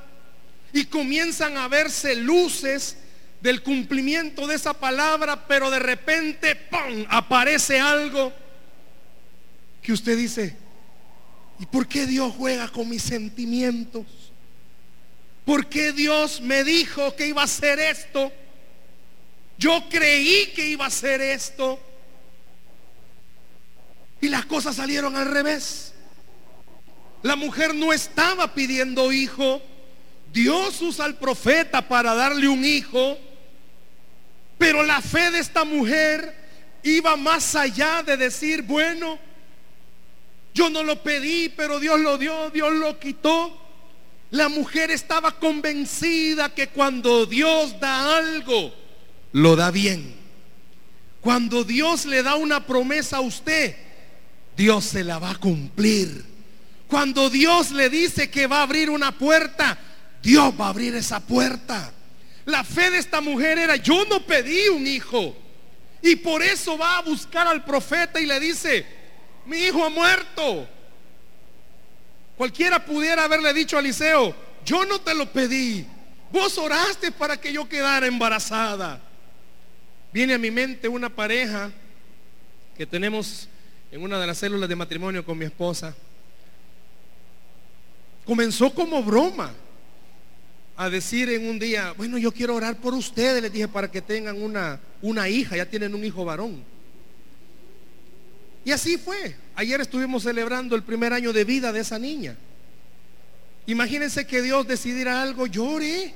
Y 0.72 0.86
comienzan 0.86 1.58
a 1.58 1.68
verse 1.68 2.16
luces 2.16 2.98
del 3.46 3.62
cumplimiento 3.62 4.48
de 4.48 4.56
esa 4.56 4.74
palabra, 4.74 5.48
pero 5.48 5.70
de 5.70 5.78
repente, 5.78 6.56
¡pum!, 6.56 7.06
aparece 7.08 7.80
algo 7.80 8.34
que 9.84 9.94
usted 9.94 10.18
dice, 10.18 10.58
¿y 11.60 11.68
por 11.68 11.88
qué 11.88 12.08
Dios 12.08 12.34
juega 12.36 12.68
con 12.70 12.90
mis 12.90 13.04
sentimientos? 13.04 14.04
¿Por 15.46 15.68
qué 15.68 15.92
Dios 15.92 16.42
me 16.42 16.64
dijo 16.64 17.16
que 17.16 17.28
iba 17.28 17.44
a 17.44 17.46
hacer 17.46 17.78
esto? 17.80 18.32
Yo 19.60 19.88
creí 19.92 20.48
que 20.56 20.68
iba 20.68 20.86
a 20.86 20.88
hacer 20.88 21.22
esto. 21.22 21.80
Y 24.22 24.28
las 24.28 24.48
cosas 24.48 24.78
salieron 24.78 25.16
al 25.16 25.30
revés. 25.30 25.94
La 27.22 27.36
mujer 27.36 27.76
no 27.76 27.94
estaba 27.94 28.56
pidiendo 28.56 29.12
hijo. 29.12 29.62
Dios 30.34 30.82
usa 30.82 31.06
al 31.06 31.20
profeta 31.20 31.88
para 31.88 32.16
darle 32.16 32.48
un 32.48 32.66
hijo. 32.66 33.20
Pero 34.58 34.84
la 34.84 35.02
fe 35.02 35.32
de 35.32 35.40
esta 35.40 35.64
mujer 35.66 36.34
iba 36.84 37.16
más 37.16 37.56
allá 37.56 38.04
de 38.04 38.16
decir, 38.16 38.62
bueno, 38.62 39.20
yo 40.54 40.70
no 40.70 40.84
lo 40.84 41.02
pedí, 41.04 41.50
pero 41.50 41.80
Dios 41.80 42.00
lo 42.00 42.18
dio, 42.18 42.50
Dios 42.50 42.74
lo 42.74 42.98
quitó. 43.00 43.62
La 44.32 44.50
mujer 44.50 44.92
estaba 44.92 45.32
convencida 45.34 46.54
que 46.54 46.68
cuando 46.68 47.26
Dios 47.26 47.80
da 47.80 48.18
algo, 48.18 48.74
lo 49.34 49.56
da 49.56 49.72
bien. 49.72 50.16
Cuando 51.22 51.64
Dios 51.64 52.06
le 52.06 52.24
da 52.24 52.36
una 52.36 52.66
promesa 52.66 53.18
a 53.18 53.22
usted, 53.22 53.76
Dios 54.56 54.86
se 54.86 55.04
la 55.04 55.20
va 55.20 55.32
a 55.32 55.36
cumplir. 55.36 56.24
Cuando 56.88 57.30
Dios 57.30 57.72
le 57.72 57.90
dice 57.90 58.30
que 58.30 58.48
va 58.48 58.60
a 58.60 58.64
abrir 58.64 58.90
una 58.90 59.12
puerta, 59.12 59.78
Dios 60.22 60.54
va 60.60 60.68
a 60.68 60.70
abrir 60.70 60.96
esa 60.96 61.20
puerta. 61.20 61.92
La 62.46 62.64
fe 62.64 62.92
de 62.92 63.00
esta 63.00 63.22
mujer 63.22 63.58
era, 63.58 63.76
yo 63.76 64.06
no 64.06 64.26
pedí 64.26 64.68
un 64.70 64.86
hijo. 64.86 65.36
Y 66.02 66.16
por 66.16 66.44
eso 66.44 66.78
va 66.78 67.00
a 67.00 67.02
buscar 67.02 67.48
al 67.48 67.64
profeta 67.66 68.20
y 68.20 68.28
le 68.28 68.40
dice, 68.40 68.86
mi 69.46 69.58
hijo 69.58 69.84
ha 69.84 69.90
muerto. 69.90 70.68
Cualquiera 72.38 72.86
pudiera 72.86 73.24
haberle 73.24 73.54
dicho 73.54 73.78
a 73.78 73.80
Eliseo, 73.80 74.36
yo 74.64 74.86
no 74.86 75.02
te 75.02 75.16
lo 75.16 75.32
pedí. 75.32 75.88
Vos 76.32 76.58
oraste 76.58 77.12
para 77.12 77.40
que 77.40 77.52
yo 77.52 77.68
quedara 77.68 78.06
embarazada. 78.06 79.02
Viene 80.14 80.36
a 80.36 80.38
mi 80.38 80.52
mente 80.52 80.88
una 80.88 81.10
pareja 81.10 81.72
que 82.78 82.86
tenemos 82.86 83.48
en 83.92 84.04
una 84.04 84.20
de 84.20 84.28
las 84.28 84.38
células 84.38 84.70
de 84.70 84.76
matrimonio 84.76 85.26
con 85.26 85.38
mi 85.38 85.46
esposa. 85.46 85.96
Comenzó 88.26 88.74
como 88.74 89.02
broma 89.02 89.52
a 90.78 90.90
decir 90.90 91.30
en 91.30 91.48
un 91.48 91.58
día, 91.58 91.94
bueno, 91.98 92.18
yo 92.18 92.32
quiero 92.32 92.56
orar 92.56 92.76
por 92.78 92.94
ustedes, 92.94 93.42
les 93.42 93.52
dije, 93.52 93.68
para 93.68 93.90
que 93.90 94.02
tengan 94.02 94.42
una, 94.42 94.80
una 95.02 95.30
hija, 95.30 95.56
ya 95.56 95.66
tienen 95.66 95.96
un 95.96 96.04
hijo 96.04 96.26
varón. 96.26 96.64
Y 98.66 98.72
así 98.72 98.98
fue. 98.98 99.36
Ayer 99.56 99.80
estuvimos 99.80 100.24
celebrando 100.24 100.76
el 100.76 100.84
primer 100.84 101.14
año 101.14 101.32
de 101.32 101.44
vida 101.46 101.72
de 101.72 101.80
esa 101.80 102.00
niña. 102.00 102.36
Imagínense 103.68 104.28
que 104.28 104.42
Dios 104.42 104.68
decidiera 104.68 105.22
algo, 105.22 105.48
llore. 105.48 106.14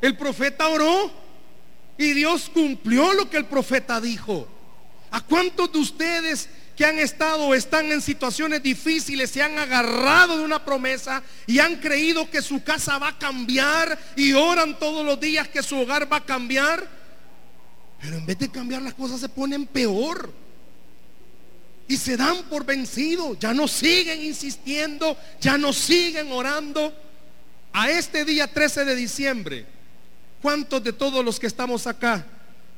El 0.00 0.16
profeta 0.16 0.68
oró 0.68 1.10
y 1.98 2.12
Dios 2.12 2.50
cumplió 2.52 3.12
lo 3.14 3.28
que 3.28 3.38
el 3.38 3.46
profeta 3.46 4.00
dijo. 4.00 4.46
¿A 5.10 5.20
cuántos 5.20 5.72
de 5.72 5.78
ustedes 5.78 6.48
que 6.76 6.84
han 6.84 6.98
estado 6.98 7.46
o 7.46 7.54
están 7.54 7.90
en 7.92 8.00
situaciones 8.00 8.62
difíciles, 8.62 9.30
se 9.30 9.42
han 9.42 9.58
agarrado 9.58 10.38
de 10.38 10.44
una 10.44 10.64
promesa 10.64 11.22
y 11.46 11.58
han 11.60 11.76
creído 11.76 12.28
que 12.28 12.42
su 12.42 12.62
casa 12.62 12.98
va 12.98 13.08
a 13.08 13.18
cambiar 13.18 13.98
y 14.16 14.32
oran 14.32 14.78
todos 14.78 15.04
los 15.04 15.20
días 15.20 15.48
que 15.48 15.62
su 15.62 15.78
hogar 15.78 16.10
va 16.12 16.16
a 16.18 16.24
cambiar. 16.24 16.86
Pero 18.00 18.16
en 18.16 18.26
vez 18.26 18.38
de 18.38 18.50
cambiar 18.50 18.82
las 18.82 18.94
cosas 18.94 19.20
se 19.20 19.28
ponen 19.28 19.66
peor. 19.66 20.32
Y 21.86 21.96
se 21.96 22.16
dan 22.16 22.42
por 22.44 22.64
vencidos. 22.64 23.38
Ya 23.38 23.52
no 23.52 23.68
siguen 23.68 24.22
insistiendo, 24.22 25.16
ya 25.40 25.56
no 25.58 25.72
siguen 25.72 26.32
orando. 26.32 26.92
A 27.72 27.90
este 27.90 28.24
día 28.24 28.46
13 28.46 28.84
de 28.84 28.96
diciembre, 28.96 29.66
¿cuántos 30.40 30.82
de 30.82 30.92
todos 30.92 31.24
los 31.24 31.38
que 31.40 31.46
estamos 31.46 31.86
acá 31.86 32.24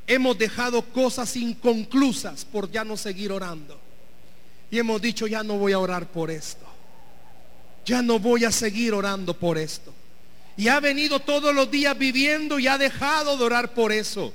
hemos 0.06 0.38
dejado 0.38 0.82
cosas 0.82 1.36
inconclusas 1.36 2.44
por 2.44 2.70
ya 2.70 2.84
no 2.84 2.96
seguir 2.96 3.30
orando? 3.30 3.85
Y 4.70 4.78
hemos 4.78 5.00
dicho, 5.00 5.26
ya 5.26 5.42
no 5.42 5.58
voy 5.58 5.72
a 5.72 5.78
orar 5.78 6.06
por 6.06 6.30
esto. 6.30 6.64
ya 7.84 8.02
no 8.02 8.18
voy 8.18 8.44
a 8.44 8.50
seguir 8.50 8.92
orando 8.94 9.32
por 9.32 9.56
esto. 9.56 9.94
Y 10.56 10.68
ha 10.68 10.80
venido 10.80 11.20
todos 11.20 11.54
los 11.54 11.70
días 11.70 11.96
viviendo 11.96 12.58
y 12.58 12.66
ha 12.66 12.78
dejado 12.78 13.36
de 13.36 13.44
orar 13.44 13.74
por 13.74 13.92
eso. 13.92 14.32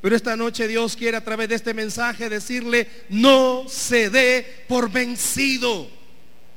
Pero 0.00 0.14
esta 0.16 0.36
noche 0.36 0.68
Dios 0.68 0.96
quiere 0.96 1.16
a 1.16 1.24
través 1.24 1.48
de 1.48 1.56
este 1.56 1.74
mensaje 1.74 2.28
decirle, 2.28 2.88
no 3.08 3.66
se 3.68 4.08
dé 4.08 4.64
por 4.68 4.90
vencido. 4.90 5.90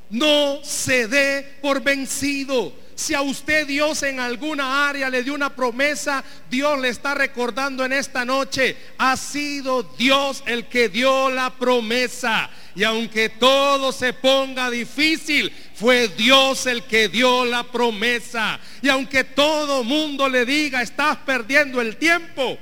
No 0.09 0.59
se 0.63 1.07
dé 1.07 1.57
por 1.61 1.81
vencido. 1.81 2.73
Si 2.95 3.13
a 3.13 3.21
usted 3.21 3.65
Dios 3.65 4.03
en 4.03 4.19
alguna 4.19 4.89
área 4.89 5.09
le 5.09 5.23
dio 5.23 5.33
una 5.33 5.55
promesa, 5.55 6.23
Dios 6.49 6.79
le 6.79 6.89
está 6.89 7.13
recordando 7.13 7.85
en 7.85 7.93
esta 7.93 8.25
noche, 8.25 8.75
ha 8.97 9.15
sido 9.15 9.83
Dios 9.83 10.43
el 10.45 10.67
que 10.67 10.89
dio 10.89 11.29
la 11.29 11.49
promesa. 11.51 12.49
Y 12.79 12.85
aunque 12.85 13.27
todo 13.27 13.91
se 13.91 14.13
ponga 14.13 14.71
difícil, 14.71 15.51
fue 15.75 16.07
Dios 16.07 16.65
el 16.65 16.83
que 16.83 17.09
dio 17.09 17.43
la 17.43 17.69
promesa. 17.69 18.57
Y 18.81 18.87
aunque 18.87 19.25
todo 19.25 19.83
mundo 19.83 20.29
le 20.29 20.45
diga, 20.45 20.81
estás 20.81 21.17
perdiendo 21.17 21.81
el 21.81 21.97
tiempo, 21.97 22.57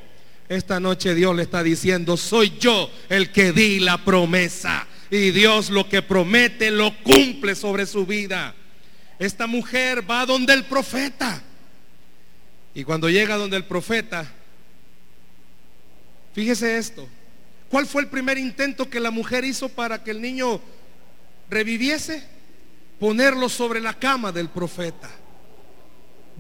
esta 0.49 0.79
noche 0.79 1.13
Dios 1.13 1.35
le 1.35 1.43
está 1.43 1.61
diciendo, 1.61 2.17
soy 2.17 2.57
yo 2.57 2.89
el 3.09 3.31
que 3.31 3.51
di 3.51 3.79
la 3.79 4.03
promesa. 4.03 4.87
Y 5.11 5.29
Dios 5.29 5.69
lo 5.69 5.87
que 5.87 6.01
promete 6.01 6.71
lo 6.71 6.97
cumple 7.03 7.53
sobre 7.53 7.85
su 7.85 8.07
vida. 8.07 8.55
Esta 9.19 9.45
mujer 9.45 10.09
va 10.09 10.25
donde 10.25 10.53
el 10.53 10.63
profeta. 10.63 11.43
Y 12.73 12.83
cuando 12.83 13.07
llega 13.07 13.37
donde 13.37 13.57
el 13.57 13.65
profeta, 13.65 14.27
fíjese 16.33 16.79
esto. 16.79 17.07
¿Cuál 17.69 17.85
fue 17.85 18.01
el 18.01 18.07
primer 18.07 18.37
intento 18.37 18.89
que 18.89 18.99
la 18.99 19.11
mujer 19.11 19.43
hizo 19.43 19.69
para 19.69 20.03
que 20.03 20.11
el 20.11 20.21
niño 20.21 20.61
reviviese? 21.49 22.23
Ponerlo 22.99 23.49
sobre 23.49 23.81
la 23.81 23.93
cama 23.93 24.31
del 24.31 24.49
profeta. 24.49 25.09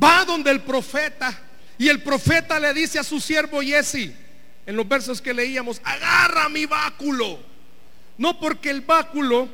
Va 0.01 0.25
donde 0.25 0.51
el 0.51 0.61
profeta 0.61 1.37
y 1.77 1.89
el 1.89 2.01
profeta 2.01 2.59
le 2.59 2.73
dice 2.73 2.99
a 2.99 3.03
su 3.03 3.19
siervo 3.19 3.61
Jesse, 3.61 4.11
en 4.65 4.75
los 4.75 4.87
versos 4.87 5.21
que 5.21 5.33
leíamos, 5.33 5.81
agarra 5.83 6.49
mi 6.49 6.65
báculo. 6.65 7.39
No 8.17 8.39
porque 8.39 8.69
el 8.69 8.81
báculo 8.81 9.47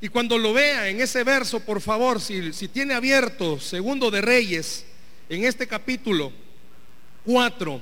y 0.00 0.08
cuando 0.08 0.36
lo 0.36 0.52
vea 0.52 0.88
en 0.88 1.00
ese 1.00 1.24
verso, 1.24 1.60
por 1.60 1.80
favor, 1.80 2.20
si, 2.20 2.52
si 2.52 2.68
tiene 2.68 2.94
abierto 2.94 3.58
Segundo 3.58 4.10
de 4.10 4.20
Reyes, 4.20 4.84
en 5.28 5.44
este 5.44 5.66
capítulo 5.66 6.32
4 7.24 7.80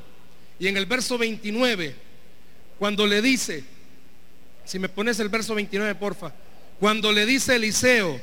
y 0.58 0.68
en 0.68 0.76
el 0.76 0.86
verso 0.86 1.18
29, 1.18 2.03
cuando 2.78 3.06
le 3.06 3.22
dice, 3.22 3.64
si 4.64 4.78
me 4.78 4.88
pones 4.88 5.18
el 5.20 5.28
verso 5.28 5.54
29, 5.54 5.94
porfa, 5.94 6.32
cuando 6.80 7.12
le 7.12 7.24
dice 7.26 7.56
Eliseo 7.56 8.20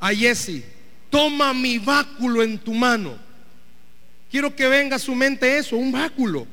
a 0.00 0.10
Jesse, 0.10 0.62
toma 1.10 1.54
mi 1.54 1.78
báculo 1.78 2.42
en 2.42 2.58
tu 2.58 2.74
mano. 2.74 3.16
Quiero 4.30 4.54
que 4.56 4.66
venga 4.66 4.96
a 4.96 4.98
su 4.98 5.14
mente 5.14 5.58
eso, 5.58 5.76
un 5.76 5.92
báculo. 5.92 6.46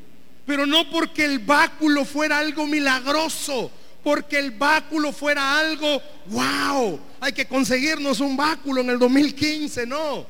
Pero 0.45 0.65
no 0.65 0.89
porque 0.89 1.25
el 1.25 1.39
báculo 1.39 2.05
fuera 2.05 2.39
algo 2.39 2.67
milagroso, 2.67 3.71
porque 4.03 4.37
el 4.37 4.51
báculo 4.51 5.11
fuera 5.11 5.59
algo, 5.59 6.01
wow, 6.27 6.99
hay 7.19 7.33
que 7.33 7.45
conseguirnos 7.45 8.19
un 8.19 8.35
báculo 8.35 8.81
en 8.81 8.89
el 8.89 8.99
2015, 8.99 9.85
no. 9.85 10.25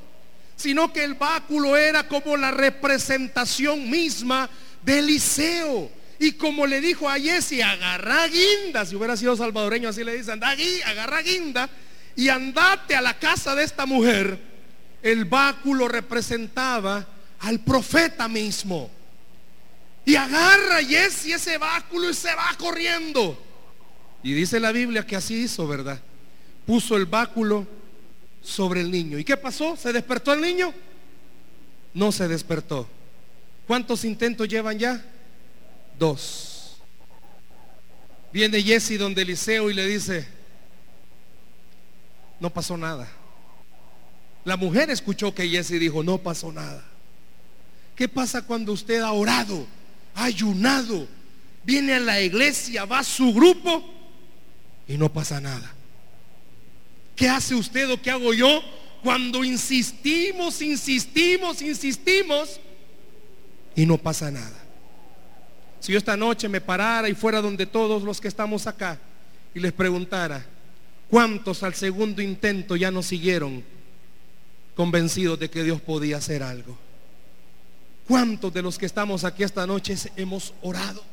Sino 0.55 0.91
que 0.91 1.03
el 1.03 1.13
báculo 1.13 1.75
era 1.77 2.07
como 2.07 2.35
la 2.35 2.51
representación 2.51 3.89
misma 3.89 4.49
de 4.83 4.99
Eliseo. 4.99 5.89
Y 6.19 6.33
como 6.33 6.67
le 6.67 6.81
dijo 6.81 7.09
a 7.09 7.17
Jesse, 7.17 7.63
agarra 7.63 8.27
guinda, 8.27 8.85
si 8.85 8.95
hubiera 8.95 9.15
sido 9.15 9.37
salvadoreño 9.37 9.87
así 9.87 10.03
le 10.03 10.17
dicen, 10.17 10.33
anda 10.33 10.49
aquí, 10.49 10.81
agarra 10.81 11.21
guinda 11.21 11.69
y 12.15 12.27
andate 12.27 12.93
a 12.93 13.01
la 13.01 13.17
casa 13.17 13.55
de 13.55 13.63
esta 13.63 13.85
mujer. 13.85 14.37
El 15.01 15.23
báculo 15.23 15.87
representaba 15.87 17.07
al 17.39 17.59
profeta 17.61 18.27
mismo. 18.27 18.91
Y 20.03 20.15
agarra 20.17 20.83
Jesse 20.83 21.27
ese 21.27 21.57
báculo 21.57 22.09
y 22.09 22.13
se 22.13 22.35
va 22.35 22.53
corriendo. 22.57 23.41
Y 24.21 24.33
dice 24.33 24.59
la 24.59 24.73
Biblia 24.73 25.05
que 25.05 25.15
así 25.15 25.35
hizo, 25.35 25.67
¿verdad? 25.67 26.01
Puso 26.65 26.97
el 26.97 27.05
báculo 27.05 27.65
sobre 28.41 28.81
el 28.81 28.91
niño. 28.91 29.17
¿Y 29.17 29.23
qué 29.23 29.37
pasó? 29.37 29.77
¿Se 29.77 29.93
despertó 29.93 30.33
el 30.33 30.41
niño? 30.41 30.73
No 31.93 32.11
se 32.11 32.27
despertó. 32.27 32.89
¿Cuántos 33.65 34.03
intentos 34.03 34.49
llevan 34.49 34.77
ya? 34.77 35.05
Dos. 35.99 36.77
Viene 38.31 38.61
Jesse 38.63 38.97
donde 38.97 39.21
Eliseo 39.21 39.69
y 39.69 39.73
le 39.73 39.85
dice, 39.85 40.25
no 42.39 42.49
pasó 42.49 42.77
nada. 42.77 43.07
La 44.45 44.55
mujer 44.55 44.89
escuchó 44.89 45.35
que 45.35 45.47
Jesse 45.47 45.79
dijo, 45.79 46.01
no 46.03 46.17
pasó 46.17 46.51
nada. 46.51 46.83
¿Qué 47.95 48.07
pasa 48.07 48.41
cuando 48.41 48.71
usted 48.71 49.01
ha 49.01 49.11
orado, 49.11 49.67
ha 50.15 50.23
ayunado, 50.23 51.07
viene 51.63 51.93
a 51.93 51.99
la 51.99 52.21
iglesia, 52.21 52.85
va 52.85 52.99
a 52.99 53.03
su 53.03 53.33
grupo 53.33 53.83
y 54.87 54.97
no 54.97 55.11
pasa 55.11 55.39
nada. 55.39 55.71
¿Qué 57.15 57.29
hace 57.29 57.53
usted 57.53 57.91
o 57.91 58.01
qué 58.01 58.09
hago 58.09 58.33
yo 58.33 58.63
cuando 59.03 59.43
insistimos, 59.43 60.61
insistimos, 60.61 61.61
insistimos 61.61 62.59
y 63.75 63.85
no 63.85 63.97
pasa 63.97 64.31
nada? 64.31 64.68
Si 65.79 65.91
yo 65.91 65.97
esta 65.97 66.17
noche 66.17 66.49
me 66.49 66.61
parara 66.61 67.09
y 67.09 67.15
fuera 67.15 67.41
donde 67.41 67.65
todos 67.65 68.03
los 68.03 68.19
que 68.19 68.27
estamos 68.27 68.67
acá 68.67 68.99
y 69.53 69.59
les 69.59 69.71
preguntara, 69.71 70.45
¿cuántos 71.09 71.63
al 71.63 71.73
segundo 71.73 72.21
intento 72.21 72.75
ya 72.75 72.91
no 72.91 73.01
siguieron 73.01 73.63
convencidos 74.75 75.39
de 75.39 75.49
que 75.49 75.63
Dios 75.63 75.81
podía 75.81 76.17
hacer 76.17 76.43
algo? 76.43 76.77
¿Cuántos 78.07 78.53
de 78.53 78.61
los 78.61 78.77
que 78.77 78.85
estamos 78.85 79.23
aquí 79.23 79.43
esta 79.43 79.65
noche 79.67 79.95
hemos 80.15 80.53
orado? 80.61 81.03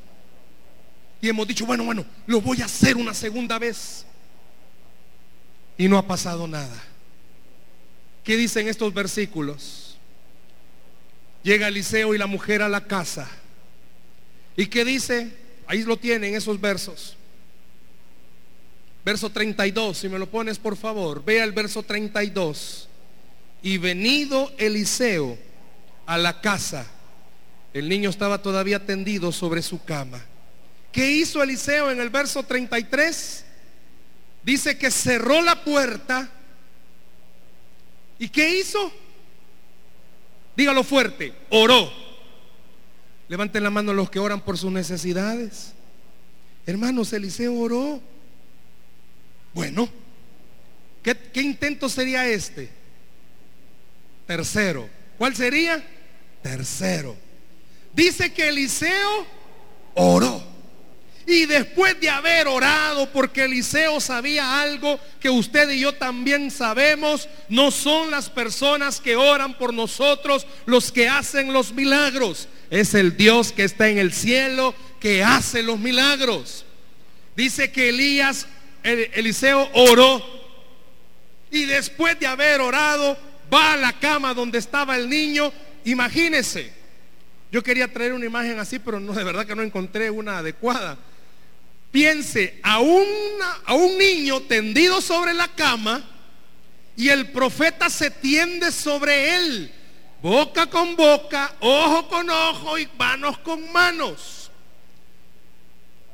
Y 1.20 1.28
hemos 1.28 1.46
dicho, 1.46 1.66
bueno, 1.66 1.84
bueno, 1.84 2.04
lo 2.26 2.40
voy 2.40 2.62
a 2.62 2.66
hacer 2.66 2.96
una 2.96 3.14
segunda 3.14 3.58
vez. 3.58 4.04
Y 5.78 5.88
no 5.88 5.98
ha 5.98 6.06
pasado 6.06 6.46
nada. 6.46 6.82
¿Qué 8.24 8.36
dicen 8.36 8.66
estos 8.66 8.92
versículos? 8.92 9.98
Llega 11.42 11.68
Eliseo 11.68 12.14
y 12.14 12.18
la 12.18 12.26
mujer 12.26 12.62
a 12.62 12.68
la 12.68 12.84
casa. 12.86 13.28
¿Y 14.56 14.66
qué 14.66 14.84
dice? 14.84 15.30
Ahí 15.66 15.82
lo 15.82 15.96
tienen 15.96 16.34
esos 16.34 16.60
versos. 16.60 17.16
Verso 19.04 19.30
32, 19.30 19.98
si 19.98 20.08
me 20.08 20.18
lo 20.18 20.28
pones 20.28 20.58
por 20.58 20.76
favor. 20.76 21.24
Vea 21.24 21.44
el 21.44 21.52
verso 21.52 21.82
32. 21.82 22.88
Y 23.62 23.78
venido 23.78 24.52
Eliseo 24.58 25.38
a 26.06 26.18
la 26.18 26.40
casa, 26.40 26.86
el 27.72 27.88
niño 27.88 28.10
estaba 28.10 28.42
todavía 28.42 28.84
tendido 28.84 29.32
sobre 29.32 29.62
su 29.62 29.84
cama. 29.84 30.24
¿Qué 30.92 31.10
hizo 31.10 31.42
Eliseo 31.42 31.90
en 31.90 32.00
el 32.00 32.10
verso 32.10 32.42
33? 32.42 33.44
Dice 34.42 34.78
que 34.78 34.90
cerró 34.90 35.42
la 35.42 35.62
puerta. 35.62 36.30
¿Y 38.18 38.28
qué 38.28 38.58
hizo? 38.58 38.92
Dígalo 40.56 40.82
fuerte, 40.84 41.34
oró. 41.50 42.05
Levanten 43.28 43.62
la 43.62 43.70
mano 43.70 43.92
los 43.92 44.10
que 44.10 44.18
oran 44.18 44.40
por 44.40 44.56
sus 44.56 44.70
necesidades. 44.70 45.72
Hermanos, 46.66 47.12
Eliseo 47.12 47.54
oró. 47.54 48.00
Bueno, 49.52 49.88
¿qué, 51.02 51.16
¿qué, 51.32 51.42
intento 51.42 51.88
sería 51.88 52.28
este? 52.28 52.68
Tercero. 54.26 54.88
¿Cuál 55.18 55.34
sería? 55.34 55.82
Tercero. 56.42 57.16
Dice 57.94 58.32
que 58.32 58.48
Eliseo 58.48 59.26
oró. 59.94 60.55
Y 61.28 61.44
después 61.46 62.00
de 62.00 62.08
haber 62.08 62.46
orado, 62.46 63.10
porque 63.10 63.44
Eliseo 63.44 64.00
sabía 64.00 64.60
algo 64.60 65.00
que 65.18 65.28
usted 65.28 65.68
y 65.70 65.80
yo 65.80 65.92
también 65.92 66.52
sabemos, 66.52 67.28
no 67.48 67.72
son 67.72 68.12
las 68.12 68.30
personas 68.30 69.00
que 69.00 69.16
oran 69.16 69.58
por 69.58 69.74
nosotros 69.74 70.46
los 70.66 70.92
que 70.92 71.08
hacen 71.08 71.52
los 71.52 71.72
milagros. 71.72 72.48
Es 72.70 72.94
el 72.94 73.16
Dios 73.16 73.50
que 73.50 73.64
está 73.64 73.88
en 73.88 73.98
el 73.98 74.12
cielo 74.12 74.72
que 75.00 75.24
hace 75.24 75.64
los 75.64 75.80
milagros. 75.80 76.64
Dice 77.34 77.72
que 77.72 77.88
Elías, 77.88 78.46
Eliseo 78.84 79.68
oró. 79.74 80.24
Y 81.50 81.64
después 81.64 82.20
de 82.20 82.28
haber 82.28 82.60
orado, 82.60 83.18
va 83.52 83.72
a 83.72 83.76
la 83.76 83.98
cama 83.98 84.32
donde 84.32 84.58
estaba 84.58 84.96
el 84.96 85.08
niño. 85.08 85.52
Imagínese. 85.84 86.72
Yo 87.50 87.64
quería 87.64 87.92
traer 87.92 88.12
una 88.12 88.26
imagen 88.26 88.60
así, 88.60 88.78
pero 88.78 89.00
no, 89.00 89.12
de 89.12 89.24
verdad 89.24 89.44
que 89.44 89.56
no 89.56 89.62
encontré 89.62 90.08
una 90.08 90.38
adecuada 90.38 90.96
piense 91.96 92.60
a, 92.62 92.74
a 92.74 93.74
un 93.74 93.96
niño 93.96 94.42
tendido 94.42 95.00
sobre 95.00 95.32
la 95.32 95.48
cama 95.48 96.06
y 96.94 97.08
el 97.08 97.30
profeta 97.30 97.88
se 97.88 98.10
tiende 98.10 98.70
sobre 98.70 99.34
él, 99.34 99.72
boca 100.20 100.66
con 100.66 100.94
boca, 100.94 101.54
ojo 101.58 102.06
con 102.06 102.28
ojo 102.28 102.78
y 102.78 102.86
manos 102.98 103.38
con 103.38 103.72
manos. 103.72 104.50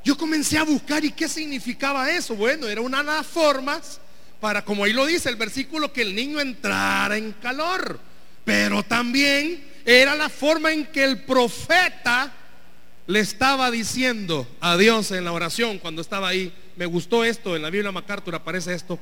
Yo 0.05 0.17
comencé 0.17 0.57
a 0.57 0.63
buscar 0.63 1.05
y 1.05 1.11
qué 1.11 1.29
significaba 1.29 2.09
eso. 2.13 2.37
Bueno, 2.37 2.69
era 2.69 2.81
una 2.81 2.99
de 2.99 3.05
las 3.05 3.27
formas 3.27 4.01
para, 4.39 4.65
como 4.65 4.85
ahí 4.85 4.93
lo 4.93 5.05
dice 5.05 5.31
el 5.31 5.37
versículo, 5.37 5.93
que 5.93 6.03
el 6.03 6.15
niño 6.15 6.39
entrara 6.39 7.17
en 7.17 7.33
calor. 7.33 7.99
Pero 8.45 8.85
también 8.85 9.69
era 9.85 10.15
la 10.15 10.29
forma 10.29 10.71
en 10.71 10.87
que 10.87 11.03
el 11.03 11.25
profeta 11.25 12.33
le 13.07 13.21
estaba 13.21 13.71
diciendo 13.71 14.47
a 14.61 14.77
Dios 14.77 15.11
en 15.11 15.25
la 15.25 15.33
oración 15.33 15.79
cuando 15.79 16.03
estaba 16.03 16.29
ahí. 16.29 16.53
Me 16.77 16.87
gustó 16.87 17.25
esto, 17.25 17.57
en 17.57 17.63
la 17.63 17.71
Biblia 17.71 17.93
MacArthur 17.93 18.35
aparece 18.35 18.75
esto, 18.75 18.99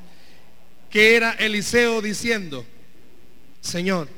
que 0.89 1.17
era 1.17 1.33
Eliseo 1.33 2.03
diciendo, 2.03 2.65
Señor, 3.61 4.09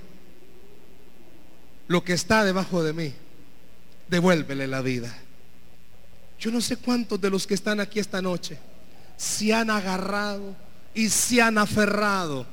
lo 1.88 2.02
que 2.04 2.12
está 2.12 2.44
debajo 2.44 2.82
de 2.82 2.92
mí, 2.92 3.12
devuélvele 4.08 4.66
la 4.66 4.80
vida. 4.80 5.14
Yo 6.38 6.50
no 6.50 6.60
sé 6.60 6.76
cuántos 6.76 7.20
de 7.20 7.30
los 7.30 7.46
que 7.46 7.54
están 7.54 7.80
aquí 7.80 7.98
esta 8.00 8.22
noche 8.22 8.58
se 9.16 9.52
han 9.52 9.70
agarrado 9.70 10.56
y 10.94 11.08
se 11.08 11.40
han 11.40 11.58
aferrado 11.58 12.46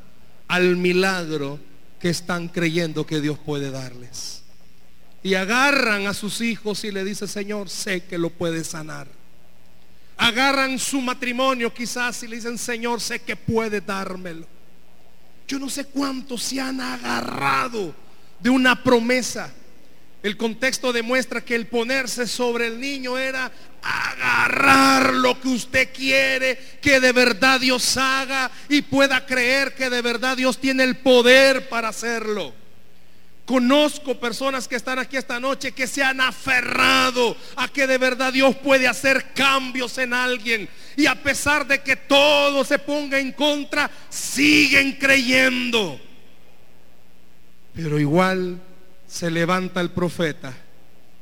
al 0.48 0.76
milagro 0.78 1.60
que 2.00 2.10
están 2.10 2.48
creyendo 2.48 3.06
que 3.06 3.22
Dios 3.22 3.38
puede 3.40 3.72
darles. 3.72 4.44
Y 5.22 5.34
agarran 5.34 6.08
a 6.08 6.14
sus 6.14 6.42
hijos 6.42 6.84
y 6.84 6.92
le 6.92 7.04
dicen, 7.04 7.28
Señor, 7.28 7.70
sé 7.70 8.04
que 8.06 8.18
lo 8.18 8.30
puede 8.30 8.64
sanar. 8.64 9.08
Agarran 10.18 10.80
su 10.80 11.02
matrimonio 11.02 11.74
quizás 11.74 12.24
y 12.24 12.28
le 12.28 12.38
dicen, 12.38 12.58
Señor, 12.58 13.02
sé 13.02 13.20
que 13.20 13.36
puede 13.36 13.82
dármelo. 13.82 14.48
Yo 15.48 15.60
no 15.60 15.70
sé 15.70 15.86
cuántos 15.86 16.44
se 16.44 16.62
han 16.62 16.80
agarrado 16.80 17.94
de 18.40 18.50
una 18.50 18.84
promesa. 18.84 19.52
El 20.22 20.36
contexto 20.36 20.92
demuestra 20.92 21.44
que 21.44 21.56
el 21.56 21.68
ponerse 21.68 22.28
sobre 22.28 22.68
el 22.68 22.80
niño 22.80 23.18
era 23.18 23.52
agarrar 23.82 25.14
lo 25.14 25.40
que 25.40 25.48
usted 25.48 25.90
quiere 25.94 26.60
que 26.82 27.00
de 27.00 27.14
verdad 27.14 27.60
Dios 27.60 27.96
haga 27.96 28.52
y 28.68 28.82
pueda 28.82 29.26
creer 29.26 29.74
que 29.74 29.90
de 29.90 30.02
verdad 30.02 30.36
Dios 30.36 30.60
tiene 30.60 30.84
el 30.84 30.98
poder 30.98 31.70
para 31.70 31.90
hacerlo. 31.90 32.54
Conozco 33.50 34.14
personas 34.14 34.68
que 34.68 34.76
están 34.76 35.00
aquí 35.00 35.18
esta 35.18 35.40
noche 35.40 35.72
que 35.72 35.88
se 35.88 36.04
han 36.04 36.22
aferrado 36.22 37.36
a 37.56 37.68
que 37.68 37.88
de 37.88 37.98
verdad 37.98 38.32
Dios 38.32 38.56
puede 38.58 38.88
hacer 38.88 39.34
cambios 39.34 39.98
en 39.98 40.14
alguien. 40.14 40.70
Y 40.96 41.08
a 41.08 41.16
pesar 41.16 41.66
de 41.66 41.82
que 41.82 41.96
todo 41.96 42.64
se 42.64 42.78
ponga 42.78 43.18
en 43.18 43.32
contra, 43.32 43.90
siguen 44.08 44.98
creyendo. 45.00 46.00
Pero 47.74 48.00
igual 48.00 48.62
se 49.08 49.32
levanta 49.32 49.82
el 49.82 49.90
profeta. 49.90 50.56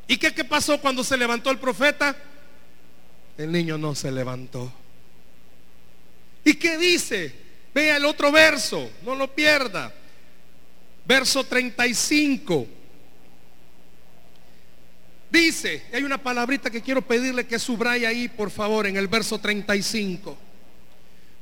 ¿Y 0.05 0.17
qué, 0.17 0.33
qué 0.33 0.43
pasó 0.43 0.81
cuando 0.81 1.05
se 1.05 1.15
levantó 1.15 1.49
el 1.49 1.59
profeta? 1.59 2.13
El 3.37 3.53
niño 3.53 3.77
no 3.77 3.95
se 3.95 4.11
levantó. 4.11 4.69
¿Y 6.43 6.55
qué 6.55 6.77
dice? 6.77 7.33
Vea 7.73 7.95
el 7.95 8.03
otro 8.03 8.33
verso, 8.33 8.91
no 9.05 9.15
lo 9.15 9.33
pierda. 9.33 9.93
Verso 11.07 11.43
35. 11.43 12.67
Dice, 15.29 15.83
hay 15.93 16.03
una 16.03 16.17
palabrita 16.17 16.69
que 16.69 16.81
quiero 16.81 17.01
pedirle 17.01 17.45
que 17.45 17.59
subraya 17.59 18.09
ahí, 18.09 18.27
por 18.27 18.49
favor, 18.49 18.87
en 18.87 18.97
el 18.97 19.07
verso 19.07 19.39
35. 19.39 20.37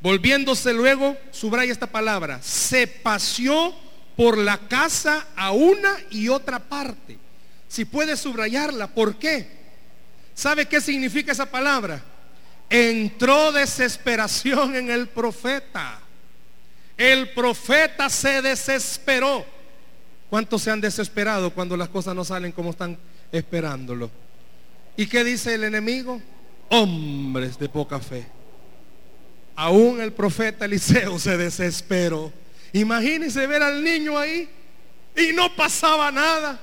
Volviéndose 0.01 0.73
luego, 0.73 1.17
subraya 1.31 1.71
esta 1.71 1.87
palabra. 1.87 2.41
Se 2.41 2.87
paseó 2.87 3.75
por 4.15 4.37
la 4.37 4.57
casa 4.57 5.27
a 5.35 5.51
una 5.51 5.97
y 6.09 6.29
otra 6.29 6.59
parte. 6.59 7.17
Si 7.67 7.85
puede 7.85 8.15
subrayarla, 8.17 8.87
¿por 8.87 9.17
qué? 9.17 9.47
¿Sabe 10.33 10.67
qué 10.67 10.81
significa 10.81 11.31
esa 11.31 11.49
palabra? 11.49 12.03
Entró 12.69 13.51
desesperación 13.51 14.75
en 14.75 14.89
el 14.91 15.07
profeta. 15.07 15.99
El 16.97 17.29
profeta 17.31 18.09
se 18.09 18.41
desesperó. 18.41 19.54
¿Cuántos 20.29 20.61
se 20.61 20.71
han 20.71 20.81
desesperado 20.81 21.51
cuando 21.51 21.77
las 21.77 21.89
cosas 21.89 22.15
no 22.15 22.25
salen 22.25 22.51
como 22.51 22.71
están 22.71 22.97
esperándolo? 23.31 24.09
¿Y 24.97 25.07
qué 25.07 25.23
dice 25.23 25.53
el 25.53 25.63
enemigo? 25.63 26.21
Hombres 26.69 27.59
de 27.59 27.69
poca 27.69 27.99
fe. 27.99 28.25
Aún 29.55 30.01
el 30.01 30.11
profeta 30.13 30.65
Eliseo 30.65 31.17
se 31.19 31.37
desesperó. 31.37 32.31
Imagínense 32.73 33.47
ver 33.47 33.63
al 33.63 33.83
niño 33.83 34.17
ahí 34.17 34.49
y 35.15 35.31
no 35.33 35.55
pasaba 35.55 36.11
nada. 36.11 36.59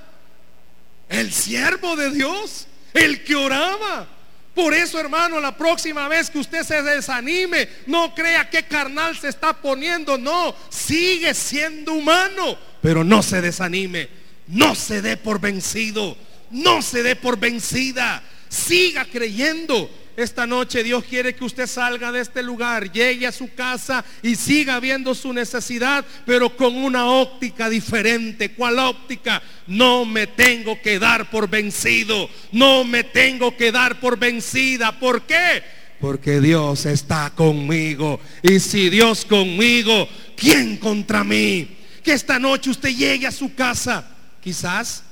El 1.09 1.33
siervo 1.33 1.97
de 1.97 2.11
Dios, 2.11 2.67
el 2.93 3.25
que 3.25 3.35
oraba. 3.35 4.07
Por 4.55 4.75
eso, 4.75 5.01
hermano, 5.01 5.41
la 5.41 5.57
próxima 5.57 6.09
vez 6.09 6.29
que 6.29 6.39
usted 6.39 6.63
se 6.63 6.83
desanime, 6.83 7.69
no 7.87 8.15
crea 8.15 8.51
que 8.51 8.65
carnal 8.65 9.17
se 9.17 9.29
está 9.29 9.55
poniendo. 9.55 10.19
No, 10.19 10.55
sigue 10.69 11.33
siendo 11.33 11.95
humano, 11.95 12.59
pero 12.83 13.05
no 13.05 13.23
se 13.23 13.41
desanime. 13.41 14.09
No 14.49 14.75
se 14.75 15.01
dé 15.01 15.17
por 15.17 15.41
vencido. 15.41 16.17
No 16.51 16.83
se 16.83 17.03
dé 17.03 17.17
por 17.17 17.39
vencida. 17.39 18.23
Siga 18.49 19.07
creyendo. 19.07 19.89
Esta 20.15 20.47
noche 20.47 20.83
Dios 20.83 21.05
quiere 21.05 21.35
que 21.35 21.45
usted 21.45 21.67
salga 21.67 22.13
de 22.13 22.21
este 22.21 22.43
lugar, 22.43 22.93
llegue 22.93 23.27
a 23.27 23.33
su 23.33 23.55
casa 23.55 24.05
y 24.23 24.37
siga 24.37 24.79
viendo 24.79 25.15
su 25.15 25.33
necesidad, 25.33 26.05
pero 26.27 26.55
con 26.55 26.77
una 26.77 27.07
óptica 27.07 27.71
diferente. 27.71 28.51
¿Cuál 28.51 28.79
óptica? 28.79 29.43
No 29.69 30.05
me 30.05 30.27
tengo 30.27 30.83
que 30.83 30.99
dar 30.99 31.31
por 31.31 31.49
vencido, 31.49 32.29
no 32.51 32.85
me 32.85 33.05
tengo 33.05 33.57
que 33.57 33.73
dar 33.73 34.01
por 34.01 34.19
vencida. 34.19 34.99
¿Por 34.99 35.23
qué? 35.23 35.63
Porque 35.99 36.43
Dios 36.43 36.85
está 36.85 37.33
conmigo. 37.35 38.21
Y 38.43 38.61
si 38.61 38.91
Dios 38.91 39.25
conmigo, 39.25 40.07
¿quién 40.37 40.77
contra 40.77 41.25
mí? 41.25 41.82
Que 42.03 42.13
esta 42.13 42.39
noche 42.39 42.71
usted 42.71 42.91
llegue 42.91 43.27
a 43.27 43.33
su 43.33 43.55
casa. 43.55 44.05
Quizás 44.41 45.03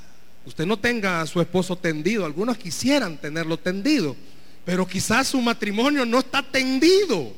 usted 0.45 0.67
no 0.67 0.79
tenga 0.79 1.21
a 1.21 1.27
su 1.27 1.41
esposo 1.41 1.77
tendido. 1.77 2.25
Algunos 2.25 2.59
quisieran 2.59 3.17
tenerlo 3.19 3.59
tendido 3.59 4.17
pero 4.65 4.87
quizás 4.87 5.29
su 5.29 5.41
matrimonio 5.41 6.05
no 6.05 6.21
está 6.21 6.43
tendido. 6.43 7.33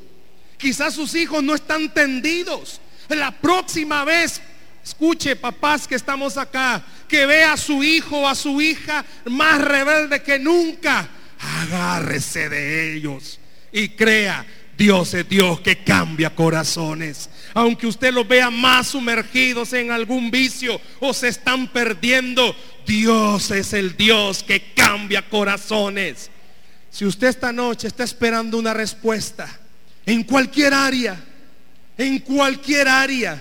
Quizás 0.58 0.94
sus 0.94 1.14
hijos 1.14 1.42
no 1.42 1.54
están 1.54 1.92
tendidos. 1.92 2.80
La 3.08 3.30
próxima 3.30 4.04
vez, 4.04 4.40
escuche 4.84 5.36
papás 5.36 5.86
que 5.86 5.94
estamos 5.94 6.36
acá, 6.36 6.84
que 7.08 7.26
vea 7.26 7.54
a 7.54 7.56
su 7.56 7.82
hijo 7.82 8.20
o 8.20 8.28
a 8.28 8.34
su 8.34 8.60
hija 8.60 9.04
más 9.26 9.62
rebelde 9.62 10.22
que 10.22 10.38
nunca, 10.38 11.08
agárrese 11.38 12.48
de 12.48 12.96
ellos 12.96 13.38
y 13.72 13.88
crea, 13.90 14.44
Dios 14.82 15.14
es 15.14 15.28
Dios 15.28 15.60
que 15.60 15.84
cambia 15.84 16.34
corazones. 16.34 17.30
Aunque 17.54 17.86
usted 17.86 18.12
los 18.12 18.26
vea 18.26 18.50
más 18.50 18.88
sumergidos 18.88 19.72
en 19.74 19.92
algún 19.92 20.28
vicio 20.28 20.80
o 20.98 21.14
se 21.14 21.28
están 21.28 21.68
perdiendo, 21.68 22.52
Dios 22.84 23.52
es 23.52 23.74
el 23.74 23.96
Dios 23.96 24.42
que 24.42 24.72
cambia 24.74 25.28
corazones. 25.28 26.32
Si 26.90 27.04
usted 27.04 27.28
esta 27.28 27.52
noche 27.52 27.86
está 27.86 28.02
esperando 28.02 28.58
una 28.58 28.74
respuesta 28.74 29.48
en 30.04 30.24
cualquier 30.24 30.74
área, 30.74 31.16
en 31.96 32.18
cualquier 32.18 32.88
área, 32.88 33.40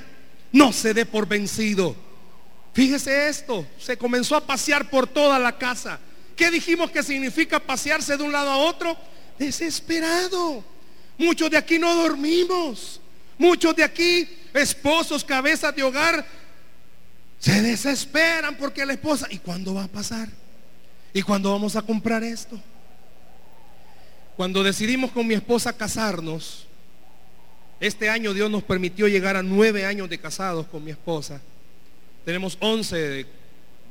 no 0.51 0.71
se 0.71 0.93
dé 0.93 1.07
por 1.07 1.27
vencido. 1.27 1.95
Fíjese 2.71 3.29
esto, 3.29 3.65
se 3.79 3.97
comenzó 3.97 4.35
a 4.35 4.45
pasear 4.45 4.91
por 4.91 5.07
toda 5.07 5.39
la 5.39 5.57
casa. 5.57 5.99
¿Qué 6.35 6.51
dijimos 6.51 6.91
que 6.91 7.01
significa 7.01 7.59
pasearse 7.59 8.15
de 8.15 8.21
un 8.21 8.31
lado 8.31 8.51
a 8.51 8.57
otro? 8.57 8.95
Desesperado. 9.39 10.69
Muchos 11.21 11.51
de 11.51 11.57
aquí 11.57 11.77
no 11.77 11.93
dormimos. 11.93 12.99
Muchos 13.37 13.75
de 13.75 13.83
aquí, 13.83 14.27
esposos, 14.55 15.23
cabezas 15.23 15.75
de 15.75 15.83
hogar, 15.83 16.25
se 17.37 17.61
desesperan 17.61 18.57
porque 18.57 18.83
la 18.87 18.93
esposa, 18.93 19.27
¿y 19.29 19.37
cuándo 19.37 19.75
va 19.75 19.83
a 19.83 19.87
pasar? 19.87 20.29
¿Y 21.13 21.21
cuándo 21.21 21.51
vamos 21.51 21.75
a 21.75 21.83
comprar 21.83 22.23
esto? 22.23 22.59
Cuando 24.35 24.63
decidimos 24.63 25.11
con 25.11 25.27
mi 25.27 25.35
esposa 25.35 25.77
casarnos, 25.77 26.65
este 27.79 28.09
año 28.09 28.33
Dios 28.33 28.49
nos 28.49 28.63
permitió 28.63 29.07
llegar 29.07 29.35
a 29.35 29.43
nueve 29.43 29.85
años 29.85 30.09
de 30.09 30.17
casados 30.17 30.65
con 30.65 30.83
mi 30.83 30.89
esposa. 30.89 31.39
Tenemos 32.25 32.57
once 32.59 33.27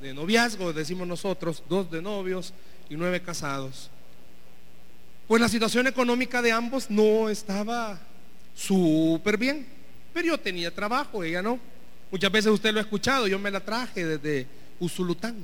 de, 0.01 0.15
noviazgo, 0.15 0.73
decimos 0.73 1.07
nosotros, 1.07 1.63
dos 1.69 1.89
de 1.93 2.03
novios 2.03 2.53
y 2.89 2.97
nueve 2.97 3.23
casados. 3.23 3.89
Pues 5.31 5.41
la 5.41 5.49
situación 5.49 5.87
económica 5.87 6.43
de 6.43 6.51
ambos 6.51 6.91
no 6.91 7.29
estaba 7.29 8.01
súper 8.53 9.37
bien, 9.37 9.65
pero 10.13 10.27
yo 10.27 10.41
tenía 10.41 10.75
trabajo, 10.75 11.23
ella 11.23 11.41
no. 11.41 11.61
Muchas 12.11 12.33
veces 12.33 12.51
usted 12.51 12.73
lo 12.73 12.81
ha 12.81 12.83
escuchado, 12.83 13.29
yo 13.29 13.39
me 13.39 13.53
la 13.53 13.61
traje 13.61 14.05
desde 14.05 14.49
Usulután. 14.81 15.37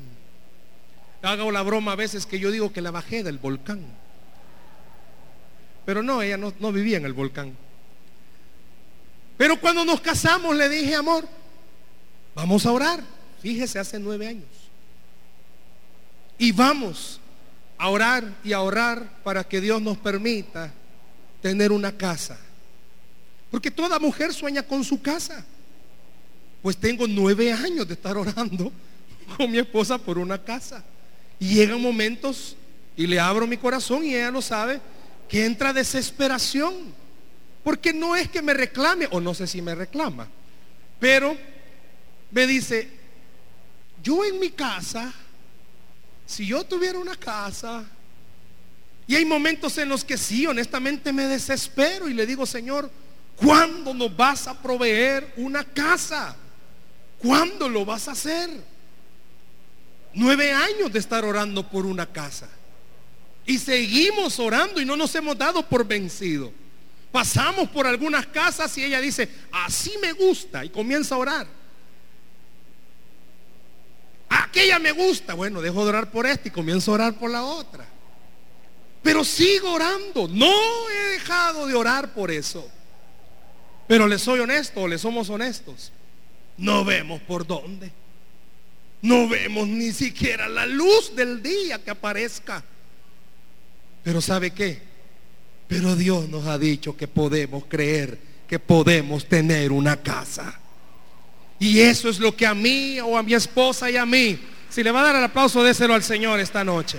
Hago 1.23 1.53
la 1.53 1.63
broma 1.63 1.93
a 1.93 1.95
veces 1.95 2.27
que 2.27 2.41
yo 2.41 2.51
digo 2.51 2.73
que 2.73 2.81
la 2.81 2.91
bajé 2.91 3.23
del 3.23 3.39
volcán. 3.39 3.85
Pero 5.85 6.03
no, 6.03 6.21
ella 6.21 6.37
no, 6.37 6.73
vivía 6.73 6.97
en 6.97 7.05
el 7.05 7.13
volcán. 7.13 7.57
Pero 9.37 9.61
cuando 9.61 9.85
nos 9.85 10.01
casamos 10.01 10.57
le 10.57 10.69
dije, 10.69 10.97
amor, 10.97 11.29
vamos 12.35 12.67
a 12.67 12.73
orar. 12.73 13.05
Fíjese, 13.41 13.79
hace 13.79 14.01
nueve 14.01 14.27
años. 14.27 14.49
Y 16.39 16.51
vamos 16.51 17.21
a 17.79 17.89
orar 17.89 18.25
y 18.43 18.53
a 18.53 18.61
orar 18.61 19.23
para 19.23 19.45
que 19.45 19.61
Dios 19.61 19.81
nos 19.83 19.99
permita 19.99 20.73
tener 21.43 21.73
una 21.73 21.93
casa. 21.93 22.39
Porque 23.51 23.71
toda 23.71 23.99
mujer 23.99 24.33
sueña 24.33 24.63
con 24.63 24.85
su 24.85 25.01
casa. 25.01 25.45
Pues 26.63 26.77
tengo 26.77 27.07
nueve 27.07 27.53
años 27.53 27.87
de 27.87 27.95
estar 27.95 28.17
orando 28.17 28.73
con 29.37 29.51
mi 29.51 29.59
esposa 29.59 29.99
por 29.99 30.19
una 30.19 30.43
casa. 30.43 30.83
Y 31.39 31.55
llegan 31.55 31.81
momentos 31.81 32.57
y 32.97 33.07
le 33.07 33.21
abro 33.21 33.47
mi 33.47 33.57
corazón 33.57 34.05
y 34.05 34.15
ella 34.15 34.31
lo 34.31 34.41
sabe, 34.41 34.81
que 35.29 35.45
entra 35.45 35.73
desesperación. 35.73 36.75
Porque 37.63 37.93
no 37.93 38.17
es 38.17 38.29
que 38.29 38.43
me 38.43 38.55
reclame, 38.55 39.09
o 39.11 39.21
no 39.21 39.35
sé 39.35 39.47
si 39.47 39.61
me 39.61 39.75
reclama, 39.75 40.29
pero 41.01 41.37
me 42.31 42.47
dice, 42.47 42.89
yo 44.03 44.25
en 44.25 44.39
mi 44.39 44.51
casa, 44.51 45.13
si 46.27 46.47
yo 46.47 46.65
tuviera 46.65 46.99
una 46.99 47.15
casa, 47.15 47.85
y 49.07 49.15
hay 49.15 49.25
momentos 49.25 49.79
en 49.79 49.89
los 49.89 50.05
que 50.05 50.19
sí, 50.19 50.47
honestamente 50.47 51.13
me 51.13 51.25
desespero 51.25 52.09
y 52.09 52.15
le 52.15 52.27
digo, 52.27 52.45
Señor, 52.45 52.91
¿cuándo 53.37 53.95
nos 53.95 54.15
vas 54.17 54.49
a 54.49 54.61
proveer 54.61 55.33
una 55.37 55.63
casa? 55.63 56.37
¿Cuándo 57.19 57.69
lo 57.69 57.85
vas 57.85 58.09
a 58.09 58.13
hacer? 58.13 58.51
Nueve 60.13 60.53
años 60.53 60.93
de 60.93 60.99
estar 60.99 61.25
orando 61.25 61.69
por 61.69 61.87
una 61.87 62.07
casa. 62.07 62.49
Y 63.47 63.59
seguimos 63.59 64.41
orando 64.41 64.81
y 64.81 64.85
no 64.85 64.97
nos 64.97 65.15
hemos 65.15 65.39
dado 65.39 65.63
por 65.69 65.87
vencido. 65.87 66.53
Pasamos 67.13 67.69
por 67.69 67.87
algunas 67.87 68.27
casas 68.27 68.77
y 68.77 68.85
ella 68.85 69.01
dice, 69.01 69.29
así 69.53 69.93
me 70.03 70.13
gusta 70.13 70.65
y 70.65 70.71
comienza 70.71 71.15
a 71.15 71.19
orar. 71.19 71.47
Aquella 74.57 74.79
me 74.79 74.93
gusta, 74.93 75.35
bueno, 75.35 75.61
dejo 75.61 75.83
de 75.83 75.91
orar 75.91 76.11
por 76.11 76.25
esta 76.25 76.49
y 76.49 76.51
comienzo 76.51 76.91
a 76.91 76.95
orar 76.95 77.19
por 77.19 77.31
la 77.31 77.45
otra. 77.45 77.87
Pero 79.03 79.23
sigo 79.23 79.75
orando, 79.75 80.29
no 80.29 80.51
he 80.89 81.13
dejado 81.13 81.67
de 81.67 81.75
orar 81.75 82.15
por 82.15 82.31
eso. 82.31 82.67
Pero 83.87 84.09
le 84.09 84.19
soy 84.19 84.41
honesto, 84.41 84.89
le 84.89 84.97
somos 84.97 85.29
honestos. 85.29 85.93
No 86.57 86.87
vemos 86.87 87.21
por 87.21 87.47
dónde. 87.47 87.93
No 89.03 89.29
vemos 89.29 89.69
ni 89.69 89.93
siquiera 89.93 90.49
la 90.49 90.65
luz 90.65 91.15
del 91.15 91.43
día 91.43 91.85
que 91.85 91.91
aparezca. 91.91 92.65
Pero 94.03 94.23
¿sabe 94.23 94.53
qué? 94.53 94.81
Pero 95.69 95.95
Dios 95.97 96.31
nos 96.31 96.47
ha 96.47 96.57
dicho 96.57 96.97
que 96.97 97.09
podemos 97.09 97.65
creer 97.69 98.19
que 98.49 98.59
podemos 98.59 99.27
tener 99.27 99.71
una 99.71 99.99
casa. 100.03 100.59
Y 101.59 101.81
eso 101.81 102.09
es 102.09 102.19
lo 102.19 102.37
que 102.37 102.47
a 102.47 102.55
mí 102.55 103.01
o 103.01 103.17
a 103.17 103.23
mi 103.23 103.35
esposa 103.35 103.91
y 103.91 103.97
a 103.97 104.05
mí, 104.05 104.39
si 104.69 104.83
le 104.83 104.91
va 104.91 105.01
a 105.01 105.05
dar 105.05 105.17
el 105.17 105.25
aplauso, 105.25 105.63
déselo 105.63 105.95
al 105.95 106.03
Señor 106.03 106.39
esta 106.41 106.65
noche. 106.65 106.99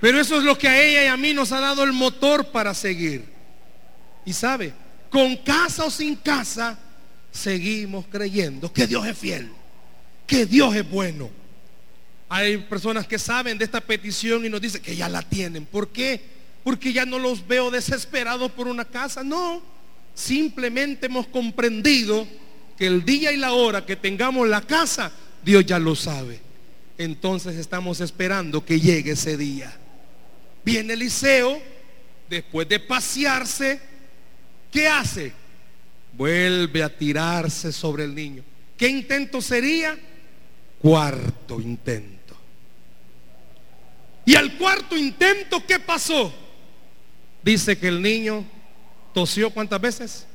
Pero 0.00 0.18
eso 0.18 0.38
es 0.38 0.42
lo 0.42 0.56
que 0.58 0.68
a 0.68 0.82
ella 0.82 1.04
y 1.04 1.06
a 1.06 1.16
mí 1.16 1.32
nos 1.32 1.52
ha 1.52 1.60
dado 1.60 1.84
el 1.84 1.92
motor 1.92 2.46
para 2.50 2.74
seguir. 2.74 3.24
Y 4.24 4.32
sabe, 4.32 4.72
con 5.10 5.36
casa 5.36 5.84
o 5.84 5.90
sin 5.90 6.16
casa, 6.16 6.78
seguimos 7.30 8.06
creyendo 8.10 8.72
que 8.72 8.86
Dios 8.86 9.06
es 9.06 9.16
fiel, 9.16 9.50
que 10.26 10.46
Dios 10.46 10.74
es 10.74 10.88
bueno 10.88 11.42
hay 12.34 12.56
personas 12.56 13.06
que 13.06 13.18
saben 13.18 13.58
de 13.58 13.64
esta 13.66 13.82
petición 13.82 14.46
y 14.46 14.48
nos 14.48 14.58
dicen 14.58 14.80
que 14.80 14.96
ya 14.96 15.06
la 15.06 15.20
tienen. 15.20 15.66
¿Por 15.66 15.88
qué? 15.88 16.18
Porque 16.64 16.90
ya 16.90 17.04
no 17.04 17.18
los 17.18 17.46
veo 17.46 17.70
desesperados 17.70 18.50
por 18.52 18.68
una 18.68 18.86
casa. 18.86 19.22
No, 19.22 19.62
simplemente 20.14 21.06
hemos 21.06 21.26
comprendido 21.26 22.26
que 22.76 22.86
el 22.86 23.04
día 23.04 23.32
y 23.32 23.36
la 23.36 23.52
hora 23.52 23.84
que 23.86 23.96
tengamos 23.96 24.48
la 24.48 24.60
casa, 24.60 25.12
Dios 25.44 25.64
ya 25.66 25.78
lo 25.78 25.94
sabe. 25.94 26.40
Entonces 26.98 27.56
estamos 27.56 28.00
esperando 28.00 28.64
que 28.64 28.80
llegue 28.80 29.12
ese 29.12 29.36
día. 29.36 29.76
Viene 30.64 30.94
Eliseo, 30.94 31.60
después 32.28 32.68
de 32.68 32.78
pasearse, 32.80 33.80
¿qué 34.70 34.86
hace? 34.86 35.32
Vuelve 36.16 36.82
a 36.82 36.96
tirarse 36.96 37.72
sobre 37.72 38.04
el 38.04 38.14
niño. 38.14 38.42
¿Qué 38.76 38.88
intento 38.88 39.40
sería? 39.40 39.98
Cuarto 40.80 41.60
intento. 41.60 42.36
Y 44.24 44.34
al 44.34 44.56
cuarto 44.56 44.96
intento, 44.96 45.64
¿qué 45.66 45.80
pasó? 45.80 46.32
Dice 47.42 47.76
que 47.76 47.88
el 47.88 48.00
niño 48.00 48.44
tosió 49.12 49.50
cuántas 49.50 49.80
veces? 49.80 50.26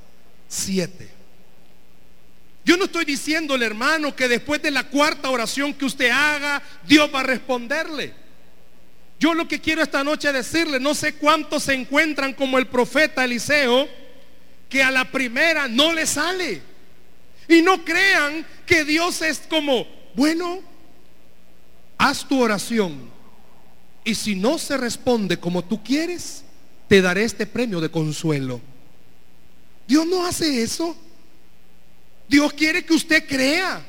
Siete. 0.47 1.09
Yo 2.63 2.77
no 2.77 2.85
estoy 2.85 3.05
diciéndole, 3.05 3.65
hermano, 3.65 4.15
que 4.15 4.27
después 4.27 4.61
de 4.61 4.71
la 4.71 4.83
cuarta 4.83 5.29
oración 5.29 5.73
que 5.73 5.85
usted 5.85 6.09
haga, 6.09 6.61
Dios 6.85 7.09
va 7.13 7.21
a 7.21 7.23
responderle. 7.23 8.13
Yo 9.19 9.33
lo 9.33 9.47
que 9.47 9.61
quiero 9.61 9.81
esta 9.81 10.03
noche 10.03 10.31
decirle, 10.31 10.79
no 10.79 10.93
sé 10.93 11.15
cuántos 11.15 11.63
se 11.63 11.73
encuentran 11.73 12.33
como 12.33 12.57
el 12.57 12.67
profeta 12.67 13.23
Eliseo, 13.23 13.87
que 14.69 14.83
a 14.83 14.91
la 14.91 15.09
primera 15.09 15.67
no 15.67 15.93
le 15.93 16.05
sale. 16.05 16.61
Y 17.47 17.61
no 17.61 17.83
crean 17.85 18.45
que 18.65 18.83
Dios 18.83 19.21
es 19.21 19.39
como, 19.49 19.87
bueno, 20.13 20.61
haz 21.97 22.27
tu 22.27 22.41
oración 22.41 23.17
y 24.07 24.15
si 24.15 24.35
no 24.35 24.57
se 24.57 24.77
responde 24.77 25.37
como 25.37 25.65
tú 25.65 25.83
quieres, 25.83 26.45
te 26.87 27.01
daré 27.01 27.23
este 27.23 27.45
premio 27.45 27.79
de 27.81 27.89
consuelo. 27.89 28.61
Dios 29.87 30.05
no 30.05 30.25
hace 30.25 30.61
eso. 30.61 30.95
Dios 32.27 32.53
quiere 32.53 32.85
que 32.85 32.93
usted 32.93 33.27
crea. 33.27 33.85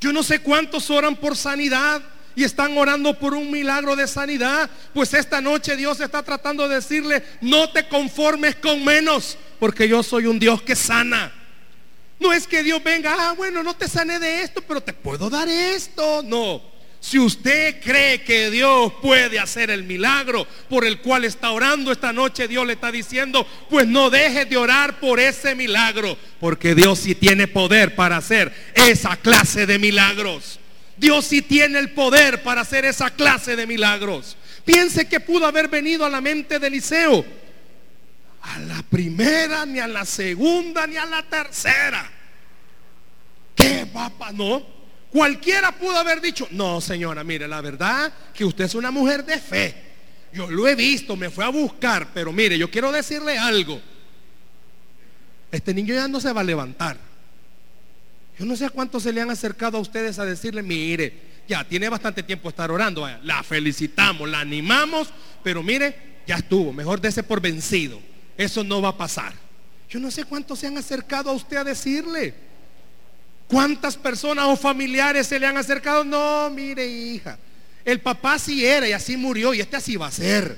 Yo 0.00 0.12
no 0.12 0.22
sé 0.22 0.40
cuántos 0.40 0.90
oran 0.90 1.16
por 1.16 1.36
sanidad 1.36 2.02
y 2.34 2.44
están 2.44 2.76
orando 2.78 3.18
por 3.18 3.34
un 3.34 3.50
milagro 3.50 3.96
de 3.96 4.06
sanidad. 4.06 4.70
Pues 4.94 5.12
esta 5.12 5.40
noche 5.40 5.76
Dios 5.76 6.00
está 6.00 6.22
tratando 6.22 6.68
de 6.68 6.76
decirle, 6.76 7.22
no 7.40 7.70
te 7.70 7.88
conformes 7.88 8.56
con 8.56 8.84
menos, 8.84 9.36
porque 9.58 9.88
yo 9.88 10.02
soy 10.02 10.26
un 10.26 10.38
Dios 10.38 10.62
que 10.62 10.76
sana. 10.76 11.32
No 12.20 12.32
es 12.32 12.46
que 12.46 12.62
Dios 12.62 12.82
venga, 12.82 13.14
ah, 13.18 13.34
bueno, 13.36 13.62
no 13.62 13.74
te 13.74 13.88
sané 13.88 14.18
de 14.18 14.42
esto, 14.42 14.62
pero 14.62 14.80
te 14.80 14.92
puedo 14.92 15.28
dar 15.28 15.48
esto. 15.48 16.22
No. 16.22 16.62
Si 17.00 17.18
usted 17.18 17.80
cree 17.80 18.22
que 18.22 18.50
Dios 18.50 18.92
puede 19.00 19.38
hacer 19.38 19.70
el 19.70 19.84
milagro 19.84 20.46
por 20.68 20.84
el 20.84 20.98
cual 20.98 21.24
está 21.24 21.52
orando 21.52 21.92
esta 21.92 22.12
noche, 22.12 22.48
Dios 22.48 22.66
le 22.66 22.72
está 22.72 22.90
diciendo, 22.90 23.46
pues 23.70 23.86
no 23.86 24.10
deje 24.10 24.44
de 24.46 24.56
orar 24.56 24.98
por 24.98 25.20
ese 25.20 25.54
milagro, 25.54 26.18
porque 26.40 26.74
Dios 26.74 26.98
sí 26.98 27.14
tiene 27.14 27.46
poder 27.46 27.94
para 27.94 28.16
hacer 28.16 28.52
esa 28.74 29.16
clase 29.16 29.64
de 29.64 29.78
milagros. 29.78 30.58
Dios 30.96 31.26
sí 31.26 31.42
tiene 31.42 31.78
el 31.78 31.90
poder 31.90 32.42
para 32.42 32.62
hacer 32.62 32.84
esa 32.84 33.10
clase 33.10 33.54
de 33.54 33.66
milagros. 33.66 34.36
Piense 34.64 35.08
que 35.08 35.20
pudo 35.20 35.46
haber 35.46 35.68
venido 35.68 36.04
a 36.04 36.10
la 36.10 36.20
mente 36.20 36.58
de 36.58 36.66
Eliseo. 36.66 37.24
A 38.42 38.58
la 38.58 38.82
primera, 38.82 39.64
ni 39.64 39.78
a 39.78 39.86
la 39.86 40.04
segunda, 40.04 40.86
ni 40.86 40.96
a 40.96 41.06
la 41.06 41.22
tercera. 41.22 42.10
¿Qué 43.54 43.86
papá? 43.92 44.32
No. 44.32 44.77
Cualquiera 45.10 45.72
pudo 45.72 45.96
haber 45.96 46.20
dicho, 46.20 46.46
no 46.50 46.80
señora, 46.80 47.24
mire, 47.24 47.48
la 47.48 47.60
verdad 47.60 48.12
que 48.34 48.44
usted 48.44 48.64
es 48.64 48.74
una 48.74 48.90
mujer 48.90 49.24
de 49.24 49.38
fe. 49.38 49.74
Yo 50.32 50.50
lo 50.50 50.68
he 50.68 50.74
visto, 50.74 51.16
me 51.16 51.30
fue 51.30 51.44
a 51.44 51.48
buscar, 51.48 52.08
pero 52.12 52.32
mire, 52.32 52.58
yo 52.58 52.70
quiero 52.70 52.92
decirle 52.92 53.38
algo. 53.38 53.80
Este 55.50 55.72
niño 55.72 55.94
ya 55.94 56.08
no 56.08 56.20
se 56.20 56.32
va 56.32 56.42
a 56.42 56.44
levantar. 56.44 56.98
Yo 58.38 58.44
no 58.44 58.54
sé 58.54 58.66
a 58.66 58.70
cuántos 58.70 59.02
se 59.02 59.12
le 59.12 59.20
han 59.20 59.30
acercado 59.30 59.78
a 59.78 59.80
ustedes 59.80 60.18
a 60.18 60.24
decirle, 60.26 60.62
mire, 60.62 61.12
ya 61.48 61.64
tiene 61.64 61.88
bastante 61.88 62.22
tiempo 62.22 62.50
estar 62.50 62.70
orando. 62.70 63.08
La 63.22 63.42
felicitamos, 63.42 64.28
la 64.28 64.40
animamos, 64.40 65.08
pero 65.42 65.62
mire, 65.62 66.20
ya 66.26 66.36
estuvo, 66.36 66.72
mejor 66.72 67.00
dése 67.00 67.22
por 67.22 67.40
vencido. 67.40 67.98
Eso 68.36 68.62
no 68.62 68.82
va 68.82 68.90
a 68.90 68.96
pasar. 68.96 69.32
Yo 69.88 69.98
no 69.98 70.10
sé 70.10 70.24
cuántos 70.24 70.58
se 70.58 70.66
han 70.66 70.76
acercado 70.76 71.30
a 71.30 71.32
usted 71.32 71.56
a 71.56 71.64
decirle. 71.64 72.34
¿Cuántas 73.48 73.96
personas 73.96 74.44
o 74.46 74.56
familiares 74.56 75.26
se 75.26 75.40
le 75.40 75.46
han 75.46 75.56
acercado? 75.56 76.04
No, 76.04 76.50
mire 76.50 76.86
hija, 76.86 77.38
el 77.84 78.00
papá 78.00 78.38
sí 78.38 78.64
era 78.64 78.86
y 78.86 78.92
así 78.92 79.16
murió 79.16 79.54
y 79.54 79.60
este 79.60 79.76
así 79.76 79.96
va 79.96 80.08
a 80.08 80.12
ser. 80.12 80.56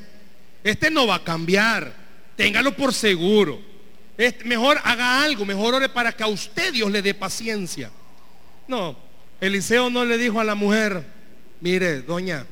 Este 0.64 0.90
no 0.90 1.06
va 1.06 1.16
a 1.16 1.24
cambiar. 1.24 1.94
Téngalo 2.36 2.74
por 2.76 2.92
seguro. 2.92 3.60
Mejor 4.44 4.78
haga 4.84 5.22
algo, 5.22 5.46
mejor 5.46 5.74
ore 5.74 5.88
para 5.88 6.12
que 6.12 6.24
a 6.24 6.26
usted 6.26 6.72
Dios 6.72 6.90
le 6.90 7.00
dé 7.00 7.14
paciencia. 7.14 7.90
No, 8.66 8.96
Eliseo 9.40 9.88
no 9.88 10.04
le 10.04 10.18
dijo 10.18 10.40
a 10.40 10.44
la 10.44 10.54
mujer, 10.54 11.04
mire, 11.60 12.02
doña, 12.02 12.44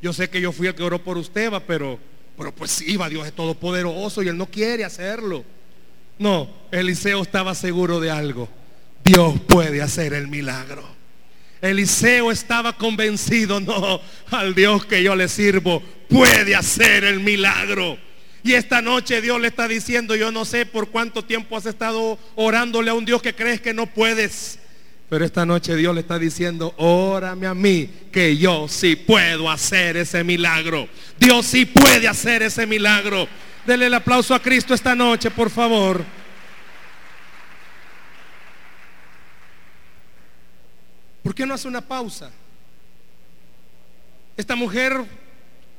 yo 0.00 0.12
sé 0.12 0.30
que 0.30 0.40
yo 0.40 0.52
fui 0.52 0.68
el 0.68 0.74
que 0.74 0.82
oró 0.82 1.02
por 1.02 1.18
usted, 1.18 1.52
pero, 1.66 1.98
pero 2.38 2.54
pues 2.54 2.70
sí, 2.70 2.96
va, 2.96 3.08
Dios 3.08 3.26
es 3.26 3.34
todopoderoso 3.34 4.22
y 4.22 4.28
él 4.28 4.38
no 4.38 4.46
quiere 4.46 4.84
hacerlo. 4.84 5.44
No, 6.18 6.48
Eliseo 6.70 7.22
estaba 7.22 7.54
seguro 7.54 8.00
de 8.00 8.10
algo. 8.10 8.48
Dios 9.04 9.40
puede 9.46 9.82
hacer 9.82 10.14
el 10.14 10.28
milagro. 10.28 10.84
Eliseo 11.60 12.30
estaba 12.30 12.76
convencido, 12.76 13.60
no, 13.60 14.00
al 14.30 14.54
Dios 14.54 14.86
que 14.86 15.02
yo 15.02 15.14
le 15.14 15.28
sirvo 15.28 15.82
puede 16.08 16.54
hacer 16.54 17.04
el 17.04 17.20
milagro. 17.20 17.96
Y 18.42 18.54
esta 18.54 18.80
noche 18.80 19.20
Dios 19.20 19.40
le 19.40 19.48
está 19.48 19.68
diciendo, 19.68 20.16
yo 20.16 20.32
no 20.32 20.44
sé 20.44 20.66
por 20.66 20.88
cuánto 20.88 21.24
tiempo 21.24 21.56
has 21.56 21.66
estado 21.66 22.18
orándole 22.34 22.90
a 22.90 22.94
un 22.94 23.04
Dios 23.04 23.20
que 23.22 23.34
crees 23.34 23.60
que 23.60 23.74
no 23.74 23.86
puedes. 23.86 24.58
Pero 25.10 25.24
esta 25.24 25.44
noche 25.44 25.76
Dios 25.76 25.94
le 25.94 26.00
está 26.00 26.18
diciendo, 26.18 26.74
órame 26.78 27.46
a 27.46 27.54
mí, 27.54 27.90
que 28.10 28.36
yo 28.36 28.66
sí 28.68 28.96
puedo 28.96 29.50
hacer 29.50 29.96
ese 29.96 30.24
milagro. 30.24 30.88
Dios 31.18 31.46
sí 31.46 31.66
puede 31.66 32.08
hacer 32.08 32.42
ese 32.42 32.66
milagro. 32.66 33.28
Dele 33.66 33.86
el 33.86 33.94
aplauso 33.94 34.34
a 34.34 34.40
Cristo 34.40 34.72
esta 34.72 34.94
noche, 34.94 35.30
por 35.30 35.50
favor. 35.50 36.02
¿Por 41.30 41.34
qué 41.36 41.46
no 41.46 41.54
hace 41.54 41.68
una 41.68 41.80
pausa? 41.80 42.28
Esta 44.36 44.56
mujer, 44.56 45.00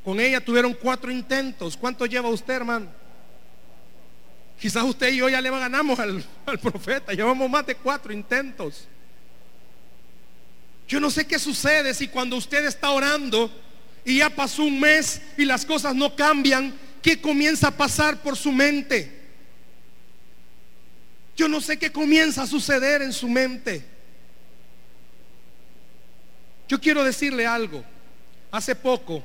con 0.02 0.18
ella 0.18 0.40
tuvieron 0.40 0.74
cuatro 0.74 1.12
intentos. 1.12 1.76
¿Cuánto 1.76 2.06
lleva 2.06 2.30
usted, 2.30 2.54
hermano? 2.54 2.88
Quizás 4.58 4.82
usted 4.86 5.12
y 5.12 5.18
yo 5.18 5.28
ya 5.28 5.42
le 5.42 5.50
ganamos 5.50 6.00
al, 6.00 6.24
al 6.46 6.58
profeta. 6.58 7.12
Llevamos 7.12 7.50
más 7.50 7.66
de 7.66 7.76
cuatro 7.76 8.14
intentos. 8.14 8.88
Yo 10.88 11.02
no 11.02 11.12
sé 11.12 11.28
qué 11.28 11.38
sucede 11.38 11.94
si 11.94 12.08
cuando 12.08 12.38
usted 12.38 12.66
está 12.66 12.92
orando 12.92 13.52
y 14.06 14.20
ya 14.20 14.30
pasó 14.30 14.64
un 14.64 14.80
mes 14.80 15.22
y 15.38 15.44
las 15.44 15.66
cosas 15.66 15.94
no 15.94 16.16
cambian, 16.16 16.74
¿qué 17.02 17.20
comienza 17.20 17.68
a 17.68 17.72
pasar 17.76 18.22
por 18.22 18.38
su 18.38 18.54
mente? 18.54 19.20
Yo 21.36 21.50
no 21.50 21.60
sé 21.60 21.78
qué 21.78 21.92
comienza 21.92 22.44
a 22.44 22.48
suceder 22.48 23.02
en 23.02 23.12
su 23.12 23.28
mente. 23.28 23.91
Yo 26.72 26.80
quiero 26.80 27.04
decirle 27.04 27.46
algo. 27.46 27.84
Hace 28.50 28.76
poco 28.76 29.22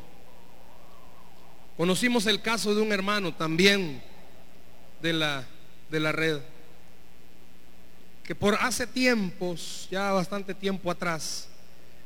conocimos 1.76 2.26
el 2.26 2.42
caso 2.42 2.74
de 2.74 2.82
un 2.82 2.90
hermano 2.90 3.32
también 3.32 4.02
de 5.00 5.12
la, 5.12 5.46
de 5.88 6.00
la 6.00 6.10
red, 6.10 6.40
que 8.24 8.34
por 8.34 8.56
hace 8.56 8.88
tiempos, 8.88 9.86
ya 9.92 10.10
bastante 10.10 10.54
tiempo 10.54 10.90
atrás, 10.90 11.48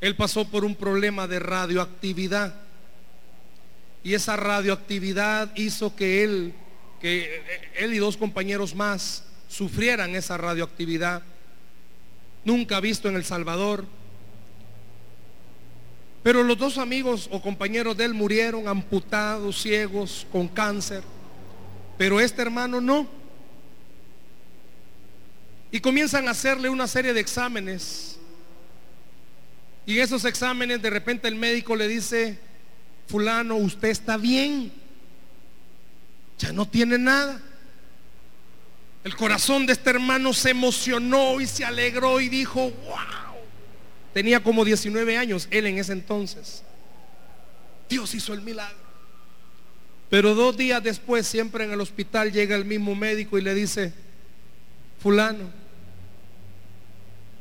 él 0.02 0.14
pasó 0.14 0.46
por 0.46 0.62
un 0.62 0.76
problema 0.76 1.26
de 1.26 1.38
radioactividad. 1.38 2.54
Y 4.04 4.12
esa 4.12 4.36
radioactividad 4.36 5.56
hizo 5.56 5.96
que 5.96 6.22
él, 6.22 6.52
que 7.00 7.42
él 7.78 7.94
y 7.94 7.98
dos 7.98 8.18
compañeros 8.18 8.74
más 8.74 9.24
sufrieran 9.48 10.14
esa 10.14 10.36
radioactividad. 10.36 11.22
Nunca 12.44 12.78
visto 12.80 13.08
en 13.08 13.16
El 13.16 13.24
Salvador. 13.24 13.86
Pero 16.22 16.42
los 16.42 16.58
dos 16.58 16.76
amigos 16.76 17.28
o 17.32 17.40
compañeros 17.40 17.96
de 17.96 18.04
él 18.04 18.14
murieron 18.14 18.68
amputados, 18.68 19.62
ciegos, 19.62 20.26
con 20.30 20.48
cáncer. 20.48 21.02
Pero 21.96 22.20
este 22.20 22.42
hermano 22.42 22.80
no. 22.80 23.08
Y 25.70 25.80
comienzan 25.80 26.28
a 26.28 26.32
hacerle 26.32 26.68
una 26.68 26.86
serie 26.86 27.14
de 27.14 27.20
exámenes. 27.20 28.18
Y 29.86 29.98
esos 29.98 30.24
exámenes 30.24 30.82
de 30.82 30.90
repente 30.90 31.26
el 31.26 31.36
médico 31.36 31.74
le 31.74 31.88
dice, 31.88 32.38
fulano, 33.06 33.56
usted 33.56 33.88
está 33.88 34.16
bien. 34.16 34.72
Ya 36.38 36.52
no 36.52 36.66
tiene 36.68 36.98
nada. 36.98 37.40
El 39.04 39.16
corazón 39.16 39.64
de 39.64 39.72
este 39.72 39.90
hermano 39.90 40.34
se 40.34 40.50
emocionó 40.50 41.40
y 41.40 41.46
se 41.46 41.64
alegró 41.64 42.20
y 42.20 42.28
dijo, 42.28 42.70
wow. 42.70 43.19
Tenía 44.12 44.42
como 44.42 44.64
19 44.64 45.16
años 45.16 45.48
él 45.50 45.66
en 45.66 45.78
ese 45.78 45.92
entonces. 45.92 46.62
Dios 47.88 48.14
hizo 48.14 48.32
el 48.32 48.40
milagro. 48.40 48.78
Pero 50.08 50.34
dos 50.34 50.56
días 50.56 50.82
después, 50.82 51.26
siempre 51.26 51.64
en 51.64 51.72
el 51.72 51.80
hospital, 51.80 52.32
llega 52.32 52.56
el 52.56 52.64
mismo 52.64 52.96
médico 52.96 53.38
y 53.38 53.42
le 53.42 53.54
dice, 53.54 53.92
fulano, 55.00 55.50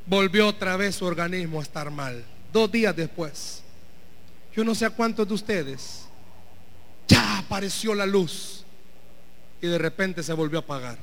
volvió 0.05 0.47
otra 0.47 0.77
vez 0.77 0.95
su 0.95 1.05
organismo 1.05 1.60
a 1.60 1.63
estar 1.63 1.89
mal. 1.89 2.23
Dos 2.53 2.71
días 2.71 2.95
después. 2.95 3.63
Yo 4.55 4.63
no 4.63 4.75
sé 4.75 4.86
a 4.86 4.91
cuántos 4.91 5.27
de 5.27 5.34
ustedes 5.34 6.05
ya 7.08 7.39
apareció 7.39 7.95
la 7.95 8.05
luz 8.05 8.63
y 9.62 9.67
de 9.67 9.77
repente 9.77 10.21
se 10.21 10.34
volvió 10.34 10.60
a 10.60 10.62
apagar. 10.62 10.97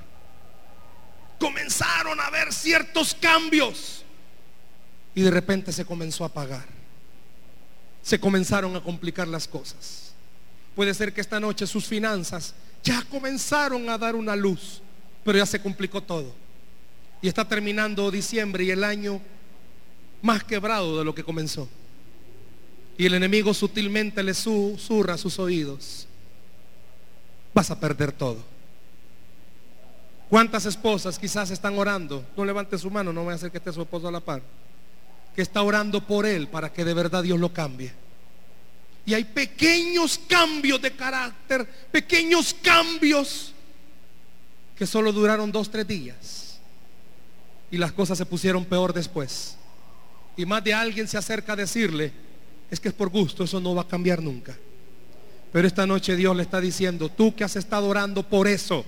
Comenzaron 1.40 2.18
a 2.20 2.26
haber 2.26 2.52
ciertos 2.52 3.14
cambios 3.14 4.04
y 5.16 5.22
de 5.22 5.30
repente 5.30 5.72
se 5.72 5.86
comenzó 5.86 6.24
a 6.24 6.26
apagar. 6.26 6.66
Se 8.02 8.20
comenzaron 8.20 8.76
a 8.76 8.82
complicar 8.82 9.26
las 9.26 9.48
cosas. 9.48 10.12
Puede 10.76 10.92
ser 10.92 11.14
que 11.14 11.22
esta 11.22 11.40
noche 11.40 11.66
sus 11.66 11.86
finanzas 11.86 12.54
ya 12.84 13.02
comenzaron 13.10 13.88
a 13.88 13.96
dar 13.96 14.14
una 14.14 14.36
luz, 14.36 14.82
pero 15.24 15.38
ya 15.38 15.46
se 15.46 15.60
complicó 15.60 16.02
todo. 16.02 16.34
Y 17.22 17.28
está 17.28 17.48
terminando 17.48 18.10
diciembre 18.10 18.64
y 18.64 18.70
el 18.70 18.84
año 18.84 19.22
más 20.20 20.44
quebrado 20.44 20.98
de 20.98 21.04
lo 21.06 21.14
que 21.14 21.24
comenzó. 21.24 21.66
Y 22.98 23.06
el 23.06 23.14
enemigo 23.14 23.54
sutilmente 23.54 24.22
le 24.22 24.34
susurra 24.34 25.16
sus 25.16 25.38
oídos. 25.38 26.06
Vas 27.54 27.70
a 27.70 27.80
perder 27.80 28.12
todo. 28.12 28.44
¿Cuántas 30.28 30.66
esposas 30.66 31.18
quizás 31.18 31.50
están 31.50 31.78
orando? 31.78 32.22
No 32.36 32.44
levante 32.44 32.76
su 32.76 32.90
mano, 32.90 33.14
no 33.14 33.24
voy 33.24 33.32
a 33.32 33.36
hacer 33.36 33.50
que 33.50 33.56
esté 33.56 33.72
su 33.72 33.80
esposo 33.80 34.08
a 34.08 34.12
la 34.12 34.20
par 34.20 34.42
que 35.36 35.42
está 35.42 35.62
orando 35.62 36.00
por 36.00 36.24
él 36.24 36.48
para 36.48 36.72
que 36.72 36.82
de 36.82 36.94
verdad 36.94 37.22
Dios 37.22 37.38
lo 37.38 37.52
cambie. 37.52 37.92
Y 39.04 39.12
hay 39.12 39.22
pequeños 39.22 40.18
cambios 40.26 40.80
de 40.80 40.92
carácter, 40.92 41.68
pequeños 41.92 42.56
cambios 42.62 43.52
que 44.74 44.86
solo 44.86 45.12
duraron 45.12 45.52
dos, 45.52 45.70
tres 45.70 45.86
días. 45.86 46.58
Y 47.70 47.76
las 47.76 47.92
cosas 47.92 48.16
se 48.16 48.24
pusieron 48.24 48.64
peor 48.64 48.94
después. 48.94 49.58
Y 50.38 50.46
más 50.46 50.64
de 50.64 50.72
alguien 50.72 51.06
se 51.06 51.18
acerca 51.18 51.52
a 51.52 51.56
decirle, 51.56 52.12
es 52.70 52.80
que 52.80 52.88
es 52.88 52.94
por 52.94 53.10
gusto, 53.10 53.44
eso 53.44 53.60
no 53.60 53.74
va 53.74 53.82
a 53.82 53.88
cambiar 53.88 54.22
nunca. 54.22 54.56
Pero 55.52 55.68
esta 55.68 55.86
noche 55.86 56.16
Dios 56.16 56.34
le 56.34 56.44
está 56.44 56.62
diciendo, 56.62 57.10
tú 57.10 57.34
que 57.34 57.44
has 57.44 57.56
estado 57.56 57.88
orando 57.88 58.22
por 58.22 58.48
eso 58.48 58.86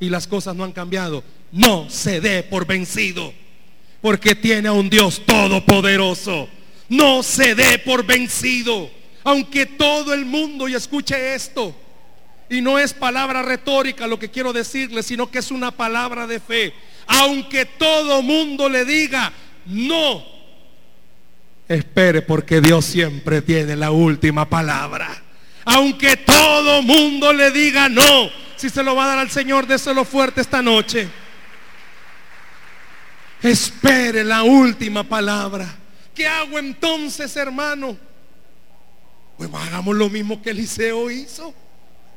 y 0.00 0.10
las 0.10 0.26
cosas 0.26 0.56
no 0.56 0.64
han 0.64 0.72
cambiado, 0.72 1.22
no 1.52 1.88
se 1.88 2.20
dé 2.20 2.42
por 2.42 2.66
vencido 2.66 3.32
porque 4.04 4.34
tiene 4.34 4.68
a 4.68 4.72
un 4.72 4.90
Dios 4.90 5.22
todopoderoso. 5.24 6.46
No 6.90 7.22
se 7.22 7.54
dé 7.54 7.78
por 7.78 8.04
vencido, 8.04 8.90
aunque 9.22 9.64
todo 9.64 10.12
el 10.12 10.26
mundo 10.26 10.68
y 10.68 10.74
escuche 10.74 11.34
esto. 11.34 11.74
Y 12.50 12.60
no 12.60 12.78
es 12.78 12.92
palabra 12.92 13.40
retórica 13.40 14.06
lo 14.06 14.18
que 14.18 14.30
quiero 14.30 14.52
decirle, 14.52 15.02
sino 15.02 15.30
que 15.30 15.38
es 15.38 15.50
una 15.50 15.70
palabra 15.70 16.26
de 16.26 16.38
fe. 16.38 16.74
Aunque 17.06 17.64
todo 17.64 18.20
mundo 18.20 18.68
le 18.68 18.84
diga 18.84 19.32
no, 19.64 20.22
espere 21.66 22.20
porque 22.20 22.60
Dios 22.60 22.84
siempre 22.84 23.40
tiene 23.40 23.74
la 23.74 23.90
última 23.90 24.46
palabra. 24.50 25.08
Aunque 25.64 26.18
todo 26.18 26.82
mundo 26.82 27.32
le 27.32 27.50
diga 27.52 27.88
no, 27.88 28.28
si 28.56 28.68
se 28.68 28.82
lo 28.82 28.94
va 28.94 29.04
a 29.04 29.08
dar 29.08 29.18
al 29.20 29.30
Señor, 29.30 29.66
déselo 29.66 30.04
fuerte 30.04 30.42
esta 30.42 30.60
noche. 30.60 31.23
Espere 33.44 34.24
la 34.24 34.42
última 34.42 35.04
palabra. 35.04 35.68
¿Qué 36.14 36.26
hago 36.26 36.58
entonces, 36.58 37.36
hermano? 37.36 37.94
Pues 39.36 39.50
hagamos 39.52 39.94
lo 39.96 40.08
mismo 40.08 40.40
que 40.40 40.48
Eliseo 40.48 41.10
hizo. 41.10 41.52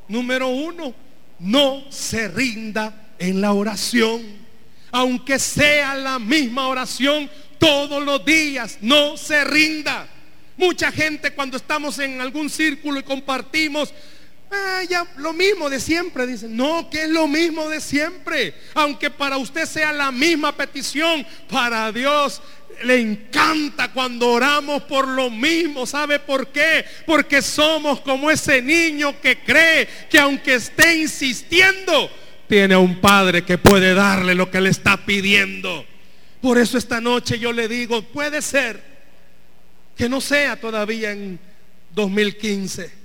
Número 0.08 0.48
uno, 0.48 0.96
no 1.40 1.84
se 1.92 2.30
rinda 2.30 3.10
en 3.20 3.42
la 3.42 3.52
oración. 3.52 4.22
Aunque 4.90 5.38
sea 5.38 5.96
la 5.96 6.18
misma 6.18 6.70
oración 6.70 7.30
todos 7.60 8.02
los 8.06 8.24
días, 8.24 8.78
no 8.80 9.18
se 9.18 9.44
rinda. 9.44 10.08
Mucha 10.56 10.94
gente 10.94 11.34
cuando 11.34 11.58
estamos 11.58 12.00
en 12.00 12.22
algún 12.22 12.50
círculo 12.50 13.02
y 13.02 13.04
compartimos, 13.04 13.94
Ah, 14.50 14.82
ya 14.88 15.06
lo 15.18 15.34
mismo 15.34 15.70
de 15.70 15.80
siempre, 15.80 16.26
dicen. 16.26 16.56
No, 16.56 16.90
que 16.90 17.04
es 17.04 17.10
lo 17.10 17.28
mismo 17.28 17.70
de 17.70 17.82
siempre. 17.82 18.54
Aunque 18.74 19.10
para 19.10 19.38
usted 19.38 19.66
sea 19.66 19.92
la 19.92 20.12
misma 20.12 20.56
petición, 20.56 21.26
para 21.50 21.92
Dios 21.92 22.42
le 22.84 23.00
encanta 23.00 23.92
cuando 23.92 24.30
oramos 24.30 24.84
por 24.84 25.08
lo 25.08 25.30
mismo. 25.30 25.86
¿Sabe 25.86 26.20
por 26.20 26.48
qué? 26.48 26.86
Porque 27.06 27.42
somos 27.42 28.00
como 28.02 28.32
ese 28.32 28.62
niño 28.62 29.20
que 29.20 29.40
cree 29.40 29.88
que 30.10 30.20
aunque 30.20 30.56
esté 30.56 30.96
insistiendo, 30.96 32.10
tiene 32.48 32.76
a 32.76 32.80
un 32.80 33.02
padre 33.02 33.44
que 33.44 33.58
puede 33.58 33.94
darle 33.94 34.34
lo 34.34 34.50
que 34.50 34.62
le 34.62 34.70
está 34.70 35.06
pidiendo. 35.06 35.86
Por 36.40 36.58
eso 36.58 36.78
esta 36.78 37.02
noche 37.02 37.40
yo 37.40 37.52
le 37.52 37.68
digo, 37.68 38.02
puede 38.02 38.42
ser 38.42 38.82
que 39.98 40.08
no 40.08 40.22
sea 40.22 40.56
todavía 40.56 41.12
en 41.12 41.38
2015 41.94 42.97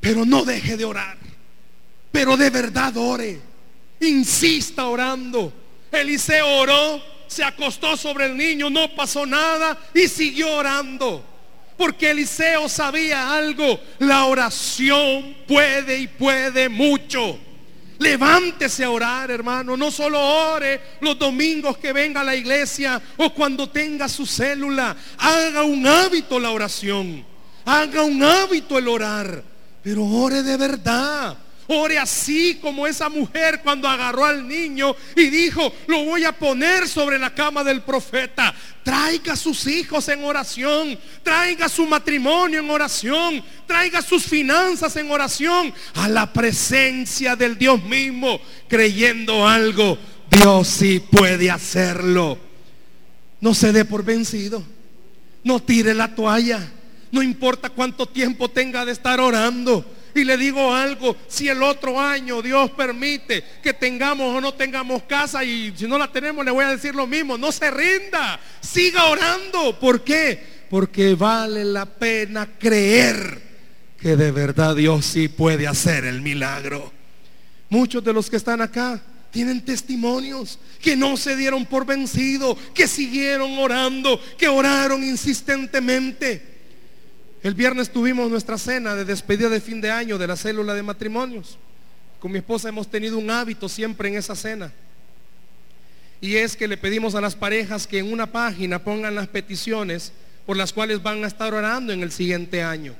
pero 0.00 0.24
no 0.24 0.44
deje 0.44 0.76
de 0.76 0.84
orar. 0.84 1.16
Pero 2.10 2.36
de 2.36 2.50
verdad 2.50 2.96
ore. 2.96 3.40
Insista 4.00 4.86
orando. 4.86 5.52
Eliseo 5.92 6.46
oró, 6.46 7.02
se 7.26 7.44
acostó 7.44 7.96
sobre 7.96 8.26
el 8.26 8.36
niño, 8.36 8.70
no 8.70 8.94
pasó 8.94 9.26
nada 9.26 9.78
y 9.94 10.08
siguió 10.08 10.56
orando. 10.56 11.24
Porque 11.76 12.10
Eliseo 12.10 12.68
sabía 12.68 13.34
algo. 13.34 13.80
La 13.98 14.24
oración 14.24 15.36
puede 15.46 15.98
y 15.98 16.08
puede 16.08 16.68
mucho. 16.68 17.38
Levántese 17.98 18.84
a 18.84 18.90
orar, 18.90 19.30
hermano. 19.30 19.76
No 19.76 19.90
solo 19.90 20.18
ore 20.18 20.80
los 21.00 21.18
domingos 21.18 21.78
que 21.78 21.92
venga 21.92 22.22
a 22.22 22.24
la 22.24 22.34
iglesia 22.34 23.00
o 23.18 23.30
cuando 23.32 23.68
tenga 23.68 24.08
su 24.08 24.26
célula. 24.26 24.96
Haga 25.18 25.62
un 25.62 25.86
hábito 25.86 26.40
la 26.40 26.50
oración. 26.50 27.24
Haga 27.64 28.02
un 28.02 28.22
hábito 28.22 28.78
el 28.78 28.88
orar. 28.88 29.49
Pero 29.82 30.04
ore 30.04 30.42
de 30.42 30.56
verdad. 30.56 31.36
Ore 31.72 32.00
así 32.00 32.58
como 32.60 32.84
esa 32.84 33.08
mujer 33.08 33.60
cuando 33.62 33.86
agarró 33.86 34.24
al 34.24 34.48
niño 34.48 34.96
y 35.14 35.30
dijo, 35.30 35.72
lo 35.86 36.04
voy 36.04 36.24
a 36.24 36.32
poner 36.32 36.88
sobre 36.88 37.16
la 37.16 37.32
cama 37.32 37.62
del 37.62 37.82
profeta. 37.82 38.52
Traiga 38.82 39.34
a 39.34 39.36
sus 39.36 39.68
hijos 39.68 40.08
en 40.08 40.24
oración. 40.24 40.98
Traiga 41.22 41.68
su 41.68 41.86
matrimonio 41.86 42.58
en 42.58 42.68
oración. 42.68 43.40
Traiga 43.68 44.02
sus 44.02 44.24
finanzas 44.24 44.96
en 44.96 45.12
oración. 45.12 45.72
A 45.94 46.08
la 46.08 46.32
presencia 46.32 47.36
del 47.36 47.56
Dios 47.56 47.80
mismo. 47.84 48.40
Creyendo 48.68 49.46
algo. 49.46 49.96
Dios 50.28 50.66
sí 50.66 50.98
puede 50.98 51.52
hacerlo. 51.52 52.36
No 53.40 53.54
se 53.54 53.70
dé 53.70 53.84
por 53.84 54.04
vencido. 54.04 54.64
No 55.44 55.60
tire 55.60 55.94
la 55.94 56.16
toalla. 56.16 56.68
No 57.12 57.22
importa 57.22 57.70
cuánto 57.70 58.06
tiempo 58.06 58.48
tenga 58.48 58.84
de 58.84 58.92
estar 58.92 59.20
orando. 59.20 59.84
Y 60.14 60.24
le 60.24 60.36
digo 60.36 60.74
algo, 60.74 61.16
si 61.28 61.48
el 61.48 61.62
otro 61.62 62.00
año 62.00 62.42
Dios 62.42 62.70
permite 62.72 63.44
que 63.62 63.72
tengamos 63.72 64.34
o 64.34 64.40
no 64.40 64.54
tengamos 64.54 65.04
casa 65.04 65.44
y 65.44 65.72
si 65.76 65.86
no 65.86 65.98
la 65.98 66.10
tenemos 66.10 66.44
le 66.44 66.50
voy 66.50 66.64
a 66.64 66.70
decir 66.70 66.94
lo 66.94 67.06
mismo, 67.06 67.38
no 67.38 67.52
se 67.52 67.70
rinda, 67.70 68.40
siga 68.60 69.06
orando. 69.06 69.78
¿Por 69.78 70.02
qué? 70.02 70.66
Porque 70.68 71.14
vale 71.14 71.64
la 71.64 71.86
pena 71.86 72.48
creer 72.58 73.50
que 74.00 74.16
de 74.16 74.30
verdad 74.32 74.74
Dios 74.74 75.04
sí 75.04 75.28
puede 75.28 75.66
hacer 75.66 76.04
el 76.04 76.22
milagro. 76.22 76.92
Muchos 77.68 78.02
de 78.02 78.12
los 78.12 78.28
que 78.28 78.36
están 78.36 78.60
acá 78.60 79.00
tienen 79.30 79.64
testimonios 79.64 80.58
que 80.80 80.96
no 80.96 81.16
se 81.16 81.36
dieron 81.36 81.66
por 81.66 81.86
vencido, 81.86 82.56
que 82.74 82.88
siguieron 82.88 83.58
orando, 83.58 84.20
que 84.38 84.48
oraron 84.48 85.04
insistentemente. 85.04 86.59
El 87.42 87.54
viernes 87.54 87.90
tuvimos 87.90 88.30
nuestra 88.30 88.58
cena 88.58 88.94
de 88.94 89.04
despedida 89.04 89.48
de 89.48 89.60
fin 89.60 89.80
de 89.80 89.90
año 89.90 90.18
de 90.18 90.26
la 90.26 90.36
célula 90.36 90.74
de 90.74 90.82
matrimonios. 90.82 91.56
Con 92.18 92.32
mi 92.32 92.38
esposa 92.38 92.68
hemos 92.68 92.90
tenido 92.90 93.16
un 93.16 93.30
hábito 93.30 93.68
siempre 93.68 94.10
en 94.10 94.16
esa 94.16 94.36
cena. 94.36 94.70
Y 96.20 96.36
es 96.36 96.54
que 96.54 96.68
le 96.68 96.76
pedimos 96.76 97.14
a 97.14 97.20
las 97.20 97.34
parejas 97.34 97.86
que 97.86 97.98
en 97.98 98.12
una 98.12 98.30
página 98.30 98.78
pongan 98.78 99.14
las 99.14 99.28
peticiones 99.28 100.12
por 100.44 100.56
las 100.56 100.72
cuales 100.72 101.02
van 101.02 101.24
a 101.24 101.28
estar 101.28 101.54
orando 101.54 101.94
en 101.94 102.02
el 102.02 102.12
siguiente 102.12 102.62
año. 102.62 102.94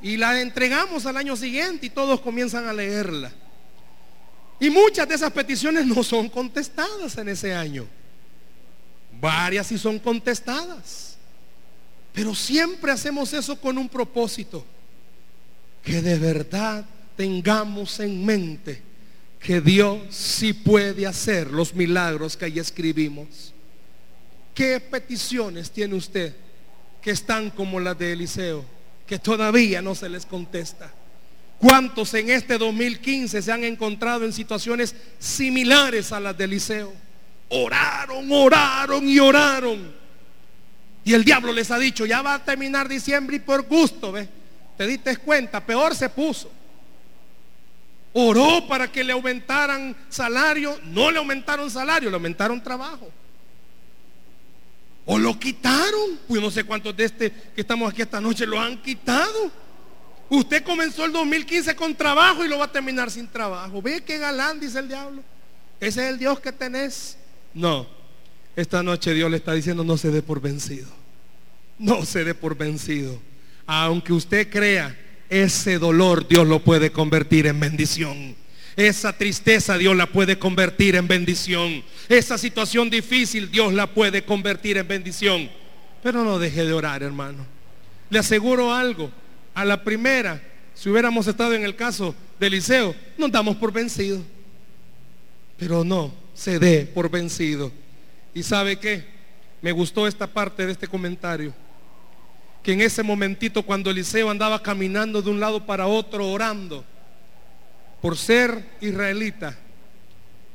Y 0.00 0.16
la 0.16 0.40
entregamos 0.40 1.04
al 1.06 1.16
año 1.16 1.34
siguiente 1.34 1.86
y 1.86 1.90
todos 1.90 2.20
comienzan 2.20 2.68
a 2.68 2.72
leerla. 2.72 3.32
Y 4.60 4.70
muchas 4.70 5.08
de 5.08 5.16
esas 5.16 5.32
peticiones 5.32 5.84
no 5.84 6.04
son 6.04 6.28
contestadas 6.28 7.18
en 7.18 7.28
ese 7.28 7.52
año. 7.52 7.88
Varias 9.20 9.66
sí 9.66 9.78
son 9.78 9.98
contestadas. 9.98 11.15
Pero 12.16 12.34
siempre 12.34 12.90
hacemos 12.90 13.30
eso 13.34 13.60
con 13.60 13.76
un 13.76 13.90
propósito. 13.90 14.64
Que 15.84 16.00
de 16.00 16.18
verdad 16.18 16.82
tengamos 17.14 18.00
en 18.00 18.24
mente 18.24 18.80
que 19.38 19.60
Dios 19.60 19.98
sí 20.08 20.54
puede 20.54 21.06
hacer 21.06 21.50
los 21.50 21.74
milagros 21.74 22.34
que 22.34 22.46
ahí 22.46 22.58
escribimos. 22.58 23.52
¿Qué 24.54 24.80
peticiones 24.80 25.70
tiene 25.70 25.94
usted 25.94 26.34
que 27.02 27.10
están 27.10 27.50
como 27.50 27.78
las 27.80 27.98
de 27.98 28.14
Eliseo, 28.14 28.64
que 29.06 29.18
todavía 29.18 29.82
no 29.82 29.94
se 29.94 30.08
les 30.08 30.24
contesta? 30.24 30.90
¿Cuántos 31.58 32.14
en 32.14 32.30
este 32.30 32.56
2015 32.56 33.42
se 33.42 33.52
han 33.52 33.62
encontrado 33.62 34.24
en 34.24 34.32
situaciones 34.32 34.94
similares 35.18 36.12
a 36.12 36.20
las 36.20 36.38
de 36.38 36.44
Eliseo? 36.44 36.94
Oraron, 37.50 38.26
oraron 38.32 39.06
y 39.06 39.18
oraron 39.18 40.05
y 41.06 41.14
el 41.14 41.22
diablo 41.24 41.52
les 41.52 41.70
ha 41.70 41.78
dicho, 41.78 42.04
ya 42.04 42.20
va 42.20 42.34
a 42.34 42.44
terminar 42.44 42.88
diciembre 42.88 43.36
y 43.36 43.38
por 43.38 43.62
gusto, 43.62 44.10
¿ves? 44.10 44.28
Te 44.76 44.88
diste 44.88 45.16
cuenta, 45.18 45.64
peor 45.64 45.94
se 45.94 46.08
puso. 46.08 46.50
Oró 48.12 48.66
para 48.66 48.90
que 48.90 49.04
le 49.04 49.12
aumentaran 49.12 49.96
salario, 50.08 50.76
no 50.82 51.12
le 51.12 51.18
aumentaron 51.18 51.70
salario, 51.70 52.10
le 52.10 52.16
aumentaron 52.16 52.60
trabajo. 52.60 53.08
O 55.04 55.16
lo 55.16 55.38
quitaron. 55.38 56.18
Pues 56.26 56.42
no 56.42 56.50
sé 56.50 56.64
cuántos 56.64 56.96
de 56.96 57.04
este 57.04 57.30
que 57.30 57.60
estamos 57.60 57.88
aquí 57.88 58.02
esta 58.02 58.20
noche 58.20 58.44
lo 58.44 58.60
han 58.60 58.82
quitado. 58.82 59.52
Usted 60.28 60.64
comenzó 60.64 61.04
el 61.04 61.12
2015 61.12 61.76
con 61.76 61.94
trabajo 61.94 62.44
y 62.44 62.48
lo 62.48 62.58
va 62.58 62.64
a 62.64 62.72
terminar 62.72 63.12
sin 63.12 63.28
trabajo. 63.28 63.80
Ve 63.80 64.02
qué 64.02 64.18
galán, 64.18 64.58
dice 64.58 64.80
el 64.80 64.88
diablo. 64.88 65.22
Ese 65.78 66.02
es 66.02 66.10
el 66.10 66.18
Dios 66.18 66.40
que 66.40 66.50
tenés. 66.50 67.16
No. 67.54 67.95
Esta 68.56 68.82
noche 68.82 69.12
Dios 69.12 69.30
le 69.30 69.36
está 69.36 69.52
diciendo 69.52 69.84
no 69.84 69.98
se 69.98 70.10
dé 70.10 70.22
por 70.22 70.40
vencido. 70.40 70.88
No 71.78 72.06
se 72.06 72.24
dé 72.24 72.34
por 72.34 72.56
vencido. 72.56 73.20
Aunque 73.66 74.14
usted 74.14 74.48
crea, 74.50 74.98
ese 75.28 75.78
dolor 75.78 76.26
Dios 76.26 76.46
lo 76.48 76.60
puede 76.60 76.90
convertir 76.90 77.46
en 77.46 77.60
bendición. 77.60 78.34
Esa 78.74 79.12
tristeza 79.12 79.76
Dios 79.76 79.94
la 79.94 80.06
puede 80.06 80.38
convertir 80.38 80.96
en 80.96 81.06
bendición. 81.06 81.84
Esa 82.08 82.38
situación 82.38 82.88
difícil 82.88 83.50
Dios 83.50 83.74
la 83.74 83.86
puede 83.86 84.24
convertir 84.24 84.78
en 84.78 84.88
bendición. 84.88 85.50
Pero 86.02 86.24
no 86.24 86.38
deje 86.38 86.64
de 86.64 86.72
orar, 86.72 87.02
hermano. 87.02 87.44
Le 88.08 88.18
aseguro 88.18 88.72
algo. 88.72 89.10
A 89.54 89.64
la 89.64 89.82
primera, 89.82 90.42
si 90.74 90.88
hubiéramos 90.88 91.26
estado 91.26 91.54
en 91.54 91.64
el 91.64 91.74
caso 91.74 92.14
de 92.38 92.46
Eliseo, 92.46 92.94
nos 93.18 93.30
damos 93.32 93.56
por 93.56 93.72
vencido. 93.72 94.22
Pero 95.58 95.84
no 95.84 96.14
se 96.34 96.58
dé 96.58 96.86
por 96.86 97.10
vencido. 97.10 97.72
¿Y 98.36 98.42
sabe 98.42 98.76
qué? 98.76 99.02
Me 99.62 99.72
gustó 99.72 100.06
esta 100.06 100.26
parte 100.26 100.66
de 100.66 100.72
este 100.72 100.86
comentario. 100.86 101.54
Que 102.62 102.74
en 102.74 102.82
ese 102.82 103.02
momentito 103.02 103.62
cuando 103.62 103.90
Eliseo 103.90 104.28
andaba 104.28 104.62
caminando 104.62 105.22
de 105.22 105.30
un 105.30 105.40
lado 105.40 105.64
para 105.64 105.86
otro 105.86 106.28
orando, 106.30 106.84
por 108.02 108.14
ser 108.14 108.62
israelita, 108.82 109.56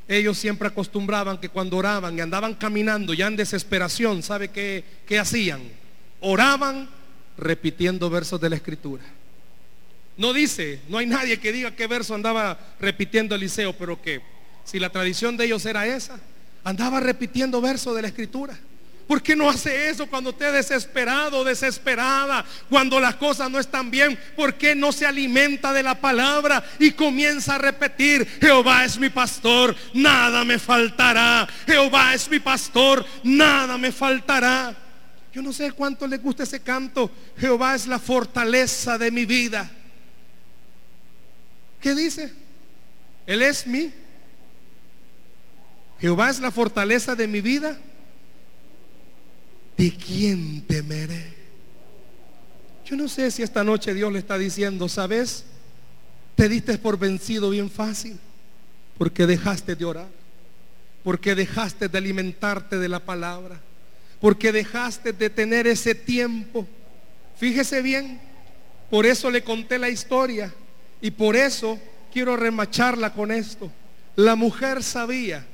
ellos 0.08 0.38
siempre 0.38 0.68
acostumbraban 0.68 1.40
que 1.40 1.50
cuando 1.50 1.76
oraban 1.78 2.16
y 2.16 2.22
andaban 2.22 2.54
caminando 2.54 3.16
ya 3.16 3.26
en 3.26 3.36
desesperación, 3.36 4.22
¿sabe 4.22 4.50
qué, 4.50 4.84
qué 5.08 5.18
hacían? 5.18 5.62
Oraban 6.20 6.88
repitiendo 7.36 8.12
versos 8.12 8.40
de 8.40 8.50
la 8.52 8.58
escritura. 8.58 9.04
No 10.18 10.34
dice, 10.34 10.82
no 10.88 11.00
hay 11.00 11.08
nadie 11.08 11.40
que 11.40 11.52
diga 11.52 11.76
qué 11.76 11.88
verso 11.88 12.14
andaba 12.14 12.60
repitiendo 12.80 13.34
Eliseo, 13.34 13.74
pero 13.74 14.00
que 14.00 14.22
si 14.66 14.78
la 14.78 14.92
tradición 14.92 15.36
de 15.36 15.46
ellos 15.46 15.66
era 15.66 15.88
esa, 15.88 16.20
Andaba 16.64 17.00
repitiendo 17.00 17.62
versos 17.62 17.96
de 17.96 18.02
la 18.02 18.08
escritura. 18.08 18.58
¿Por 19.12 19.22
qué 19.22 19.36
no 19.36 19.50
hace 19.50 19.90
eso 19.90 20.08
cuando 20.08 20.30
esté 20.30 20.54
desesperado, 20.54 21.44
desesperada, 21.44 22.46
cuando 22.70 22.98
las 22.98 23.16
cosas 23.16 23.52
no 23.52 23.60
están 23.60 23.92
bien? 23.92 24.18
¿Por 24.38 24.56
qué 24.56 24.74
no 24.74 24.94
se 24.94 25.06
alimenta 25.06 25.74
de 25.74 25.84
la 25.84 26.00
palabra 26.00 26.64
y 26.80 26.92
comienza 26.92 27.56
a 27.56 27.58
repetir, 27.58 28.26
Jehová 28.40 28.86
es 28.86 28.98
mi 28.98 29.10
pastor, 29.10 29.76
nada 29.94 30.46
me 30.46 30.58
faltará. 30.58 31.46
Jehová 31.66 32.14
es 32.14 32.30
mi 32.30 32.40
pastor, 32.40 33.06
nada 33.24 33.78
me 33.78 33.92
faltará. 33.92 34.74
Yo 35.34 35.42
no 35.42 35.52
sé 35.52 35.74
cuánto 35.74 36.08
le 36.08 36.18
gusta 36.18 36.44
ese 36.44 36.62
canto. 36.62 37.12
Jehová 37.38 37.76
es 37.76 37.88
la 37.88 38.00
fortaleza 38.00 38.98
de 38.98 39.12
mi 39.12 39.26
vida. 39.26 39.70
¿Qué 41.82 41.96
dice? 41.96 42.34
Él 43.26 43.42
es 43.42 43.68
mi 43.68 43.92
Jehová 46.02 46.32
es 46.32 46.40
la 46.40 46.50
fortaleza 46.50 47.16
de 47.16 47.28
mi 47.28 47.42
vida. 47.42 47.78
¿De 49.78 49.96
quién 49.96 50.64
temeré? 50.64 51.36
Yo 52.84 52.96
no 52.96 53.08
sé 53.08 53.30
si 53.30 53.44
esta 53.44 53.64
noche 53.64 53.94
Dios 53.94 54.12
le 54.12 54.18
está 54.18 54.40
diciendo, 54.40 54.90
¿sabes? 54.90 55.46
Te 56.36 56.50
diste 56.50 56.80
por 56.80 56.98
vencido 56.98 57.52
bien 57.52 57.70
fácil 57.70 58.20
porque 58.98 59.28
dejaste 59.28 59.76
de 59.76 59.86
orar, 59.86 60.10
porque 61.04 61.36
dejaste 61.36 61.88
de 61.88 61.98
alimentarte 61.98 62.80
de 62.80 62.90
la 62.90 63.00
palabra, 63.00 63.62
porque 64.20 64.52
dejaste 64.52 65.14
de 65.14 65.30
tener 65.30 65.68
ese 65.68 65.94
tiempo. 65.94 66.68
Fíjese 67.38 67.84
bien, 67.84 68.20
por 68.90 69.06
eso 69.06 69.30
le 69.30 69.44
conté 69.44 69.78
la 69.78 69.90
historia 69.90 70.52
y 71.00 71.12
por 71.12 71.36
eso 71.36 71.80
quiero 72.12 72.36
remacharla 72.38 73.14
con 73.14 73.32
esto. 73.32 73.72
La 74.16 74.36
mujer 74.36 74.84
sabía 74.84 75.46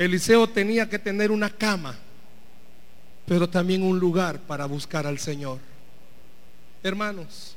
Eliseo 0.00 0.48
tenía 0.48 0.88
que 0.88 0.98
tener 0.98 1.30
una 1.30 1.50
cama, 1.50 1.94
pero 3.26 3.50
también 3.50 3.82
un 3.82 3.98
lugar 3.98 4.40
para 4.40 4.64
buscar 4.64 5.06
al 5.06 5.18
Señor. 5.18 5.58
Hermanos, 6.82 7.54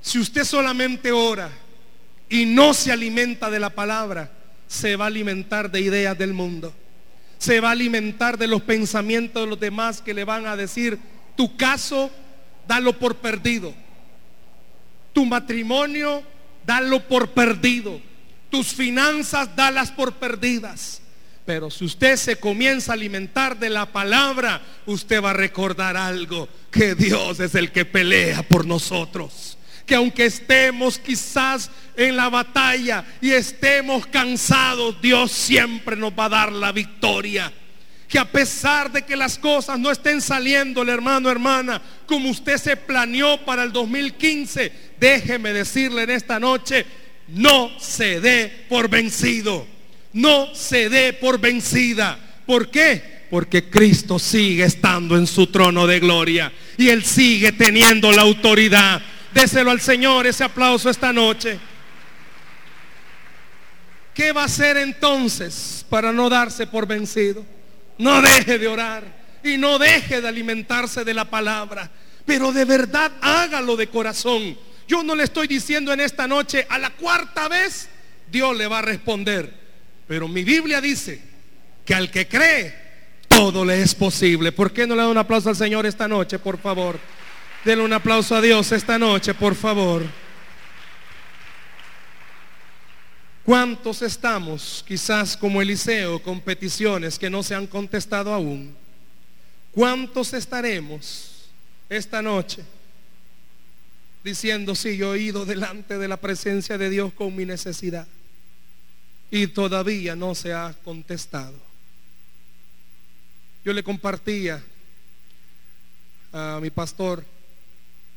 si 0.00 0.18
usted 0.18 0.42
solamente 0.42 1.12
ora 1.12 1.48
y 2.28 2.46
no 2.46 2.74
se 2.74 2.90
alimenta 2.90 3.48
de 3.48 3.60
la 3.60 3.70
palabra, 3.70 4.28
se 4.66 4.96
va 4.96 5.04
a 5.04 5.06
alimentar 5.06 5.70
de 5.70 5.80
ideas 5.80 6.18
del 6.18 6.34
mundo. 6.34 6.74
Se 7.38 7.60
va 7.60 7.68
a 7.68 7.72
alimentar 7.72 8.36
de 8.36 8.48
los 8.48 8.62
pensamientos 8.62 9.44
de 9.44 9.50
los 9.50 9.60
demás 9.60 10.02
que 10.02 10.12
le 10.12 10.24
van 10.24 10.48
a 10.48 10.56
decir, 10.56 10.98
tu 11.36 11.56
caso, 11.56 12.10
dalo 12.66 12.98
por 12.98 13.18
perdido. 13.18 13.72
Tu 15.12 15.24
matrimonio, 15.24 16.24
dalo 16.66 17.06
por 17.06 17.30
perdido 17.30 18.00
Tus 18.50 18.74
finanzas, 18.74 19.54
dalas 19.54 19.92
por 19.92 20.14
perdidas. 20.14 21.02
Pero 21.44 21.70
si 21.70 21.84
usted 21.84 22.16
se 22.16 22.36
comienza 22.36 22.92
a 22.92 22.94
alimentar 22.94 23.58
de 23.58 23.70
la 23.70 23.86
palabra, 23.86 24.60
usted 24.86 25.22
va 25.22 25.30
a 25.30 25.34
recordar 25.34 25.96
algo, 25.96 26.48
que 26.70 26.94
Dios 26.94 27.40
es 27.40 27.54
el 27.54 27.72
que 27.72 27.84
pelea 27.84 28.42
por 28.42 28.66
nosotros. 28.66 29.56
Que 29.86 29.94
aunque 29.96 30.26
estemos 30.26 30.98
quizás 30.98 31.70
en 31.96 32.16
la 32.16 32.28
batalla 32.28 33.04
y 33.20 33.32
estemos 33.32 34.06
cansados, 34.06 35.00
Dios 35.02 35.32
siempre 35.32 35.96
nos 35.96 36.12
va 36.12 36.26
a 36.26 36.28
dar 36.28 36.52
la 36.52 36.70
victoria 36.72 37.52
que 38.10 38.18
a 38.18 38.24
pesar 38.24 38.90
de 38.90 39.02
que 39.02 39.14
las 39.14 39.38
cosas 39.38 39.78
no 39.78 39.88
estén 39.88 40.20
saliendo, 40.20 40.82
hermano, 40.82 41.30
hermana, 41.30 41.80
como 42.06 42.28
usted 42.28 42.56
se 42.58 42.76
planeó 42.76 43.44
para 43.44 43.62
el 43.62 43.70
2015, 43.70 44.72
déjeme 44.98 45.52
decirle 45.52 46.02
en 46.02 46.10
esta 46.10 46.40
noche, 46.40 46.84
no 47.28 47.70
se 47.78 48.20
dé 48.20 48.66
por 48.68 48.88
vencido, 48.88 49.64
no 50.12 50.54
se 50.54 50.88
dé 50.88 51.12
por 51.12 51.38
vencida. 51.40 52.18
¿Por 52.46 52.70
qué? 52.70 53.26
Porque 53.30 53.70
Cristo 53.70 54.18
sigue 54.18 54.64
estando 54.64 55.16
en 55.16 55.26
su 55.26 55.46
trono 55.46 55.86
de 55.86 56.00
gloria 56.00 56.52
y 56.76 56.88
Él 56.88 57.04
sigue 57.04 57.52
teniendo 57.52 58.10
la 58.12 58.22
autoridad. 58.22 59.00
Déselo 59.32 59.70
al 59.70 59.80
Señor 59.80 60.26
ese 60.26 60.42
aplauso 60.42 60.90
esta 60.90 61.12
noche. 61.12 61.58
¿Qué 64.14 64.32
va 64.32 64.42
a 64.42 64.46
hacer 64.46 64.76
entonces 64.76 65.86
para 65.88 66.12
no 66.12 66.28
darse 66.28 66.66
por 66.66 66.86
vencido? 66.86 67.44
No 67.98 68.20
deje 68.20 68.58
de 68.58 68.66
orar 68.66 69.04
y 69.44 69.56
no 69.56 69.78
deje 69.78 70.20
de 70.20 70.28
alimentarse 70.28 71.04
de 71.04 71.14
la 71.14 71.30
palabra, 71.30 71.90
pero 72.26 72.52
de 72.52 72.64
verdad 72.64 73.12
hágalo 73.20 73.76
de 73.76 73.86
corazón. 73.86 74.58
Yo 74.88 75.04
no 75.04 75.14
le 75.14 75.24
estoy 75.24 75.46
diciendo 75.46 75.92
en 75.92 76.00
esta 76.00 76.26
noche, 76.26 76.66
a 76.68 76.78
la 76.78 76.90
cuarta 76.90 77.46
vez 77.48 77.88
Dios 78.30 78.56
le 78.56 78.66
va 78.66 78.80
a 78.80 78.82
responder. 78.82 79.54
Pero 80.10 80.26
mi 80.26 80.42
Biblia 80.42 80.80
dice 80.80 81.20
que 81.84 81.94
al 81.94 82.10
que 82.10 82.26
cree, 82.26 82.74
todo 83.28 83.64
le 83.64 83.80
es 83.80 83.94
posible. 83.94 84.50
¿Por 84.50 84.72
qué 84.72 84.84
no 84.84 84.96
le 84.96 85.02
da 85.02 85.08
un 85.08 85.16
aplauso 85.16 85.48
al 85.48 85.54
Señor 85.54 85.86
esta 85.86 86.08
noche, 86.08 86.40
por 86.40 86.58
favor? 86.58 86.98
Denle 87.64 87.84
un 87.84 87.92
aplauso 87.92 88.34
a 88.34 88.40
Dios 88.40 88.72
esta 88.72 88.98
noche, 88.98 89.34
por 89.34 89.54
favor. 89.54 90.02
¿Cuántos 93.44 94.02
estamos 94.02 94.84
quizás 94.84 95.36
como 95.36 95.62
Eliseo 95.62 96.20
con 96.20 96.40
peticiones 96.40 97.16
que 97.16 97.30
no 97.30 97.44
se 97.44 97.54
han 97.54 97.68
contestado 97.68 98.34
aún? 98.34 98.74
¿Cuántos 99.70 100.34
estaremos 100.34 101.48
esta 101.88 102.20
noche 102.20 102.64
diciendo, 104.24 104.74
sí, 104.74 104.96
yo 104.96 105.14
he 105.14 105.20
ido 105.20 105.46
delante 105.46 105.98
de 105.98 106.08
la 106.08 106.16
presencia 106.16 106.76
de 106.76 106.90
Dios 106.90 107.12
con 107.12 107.36
mi 107.36 107.44
necesidad 107.44 108.08
y 109.30 109.46
todavía 109.48 110.16
no 110.16 110.34
se 110.34 110.52
ha 110.52 110.74
contestado? 110.84 111.58
Yo 113.64 113.72
le 113.72 113.82
compartía 113.82 114.62
a 116.32 116.58
mi 116.62 116.70
pastor, 116.70 117.24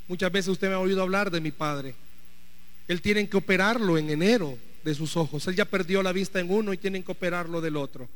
muchas 0.08 0.32
veces 0.32 0.50
usted 0.50 0.70
me 0.70 0.76
ha 0.76 0.80
oído 0.80 1.02
hablar 1.02 1.30
de 1.32 1.42
mi 1.42 1.52
padre. 1.52 1.96
Él 2.88 3.02
tiene 3.02 3.28
que 3.28 3.38
operarlo 3.38 3.98
en 3.98 4.10
enero 4.10 4.58
de 4.84 4.94
sus 4.96 5.16
ojos. 5.18 5.48
Él 5.48 5.56
ya 5.56 5.66
perdió 5.66 6.04
la 6.04 6.12
vista 6.12 6.40
en 6.40 6.52
uno 6.52 6.74
y 6.74 6.78
tienen 6.78 7.04
que 7.04 7.12
operarlo 7.12 7.62
del 7.62 7.78
otro. 7.78 8.08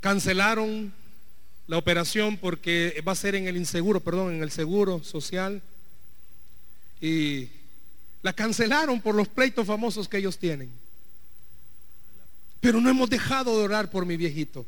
Cancelaron 0.00 0.92
la 1.66 1.76
operación 1.76 2.36
porque 2.36 3.02
va 3.06 3.12
a 3.12 3.16
ser 3.16 3.34
en 3.34 3.46
el 3.48 3.56
inseguro, 3.56 4.00
perdón, 4.00 4.34
en 4.34 4.42
el 4.42 4.50
seguro 4.50 5.02
social. 5.02 5.62
Y 7.00 7.48
la 8.22 8.32
cancelaron 8.32 9.00
por 9.00 9.14
los 9.14 9.28
pleitos 9.28 9.66
famosos 9.66 10.08
que 10.08 10.18
ellos 10.18 10.38
tienen. 10.38 10.70
Pero 12.60 12.80
no 12.80 12.90
hemos 12.90 13.08
dejado 13.08 13.56
de 13.56 13.64
orar 13.64 13.90
por 13.90 14.04
mi 14.04 14.16
viejito. 14.16 14.66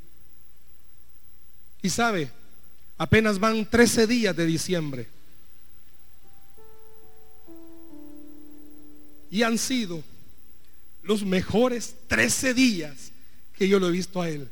Y 1.83 1.91
sabe, 1.91 2.31
apenas 2.99 3.39
van 3.39 3.69
13 3.69 4.07
días 4.07 4.37
de 4.37 4.47
diciembre. 4.47 5.09
Y 9.31 9.43
han 9.43 9.59
sido 9.59 10.03
los 11.03 11.25
mejores 11.25 11.95
13 12.09 12.55
días 12.55 13.13
que 13.57 13.69
yo 13.69 13.81
lo 13.81 13.89
he 13.89 13.93
visto 13.93 14.21
a 14.21 14.29
Él. 14.29 14.49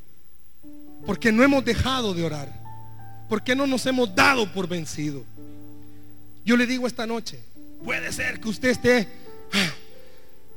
Porque 1.07 1.31
no 1.31 1.45
hemos 1.45 1.65
dejado 1.65 2.15
de 2.15 2.25
orar. 2.25 2.53
Porque 3.29 3.55
no 3.55 3.67
nos 3.67 3.87
hemos 3.87 4.15
dado 4.15 4.53
por 4.53 4.67
vencido. 4.67 5.25
Yo 6.45 6.57
le 6.57 6.67
digo 6.67 6.87
esta 6.87 7.07
noche, 7.07 7.41
puede 7.85 8.13
ser 8.13 8.41
que 8.41 8.49
usted 8.49 8.71
esté, 8.71 9.09
ah, 9.53 9.73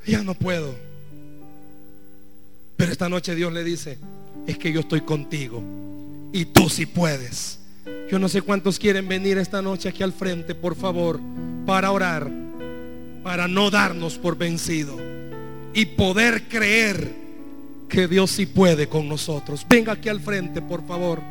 ya 0.05 0.23
no 0.23 0.33
puedo. 0.33 0.75
Pero 2.77 2.91
esta 2.91 3.09
noche 3.09 3.35
Dios 3.35 3.53
le 3.53 3.63
dice, 3.63 3.97
es 4.47 4.57
que 4.57 4.71
yo 4.71 4.79
estoy 4.81 5.01
contigo. 5.01 5.61
Y 6.33 6.45
tú 6.45 6.69
sí 6.69 6.85
puedes. 6.85 7.59
Yo 8.09 8.19
no 8.19 8.29
sé 8.29 8.41
cuántos 8.41 8.79
quieren 8.79 9.07
venir 9.07 9.37
esta 9.37 9.61
noche 9.61 9.89
aquí 9.89 10.03
al 10.03 10.13
frente, 10.13 10.55
por 10.55 10.75
favor, 10.75 11.19
para 11.65 11.91
orar 11.91 12.41
para 13.23 13.47
no 13.47 13.69
darnos 13.69 14.17
por 14.17 14.37
vencido 14.37 14.97
y 15.73 15.85
poder 15.85 16.47
creer 16.47 17.21
que 17.87 18.07
Dios 18.07 18.31
sí 18.31 18.45
puede 18.45 18.87
con 18.87 19.07
nosotros. 19.07 19.65
Venga 19.67 19.93
aquí 19.93 20.09
al 20.09 20.19
frente, 20.19 20.61
por 20.61 20.85
favor. 20.85 21.21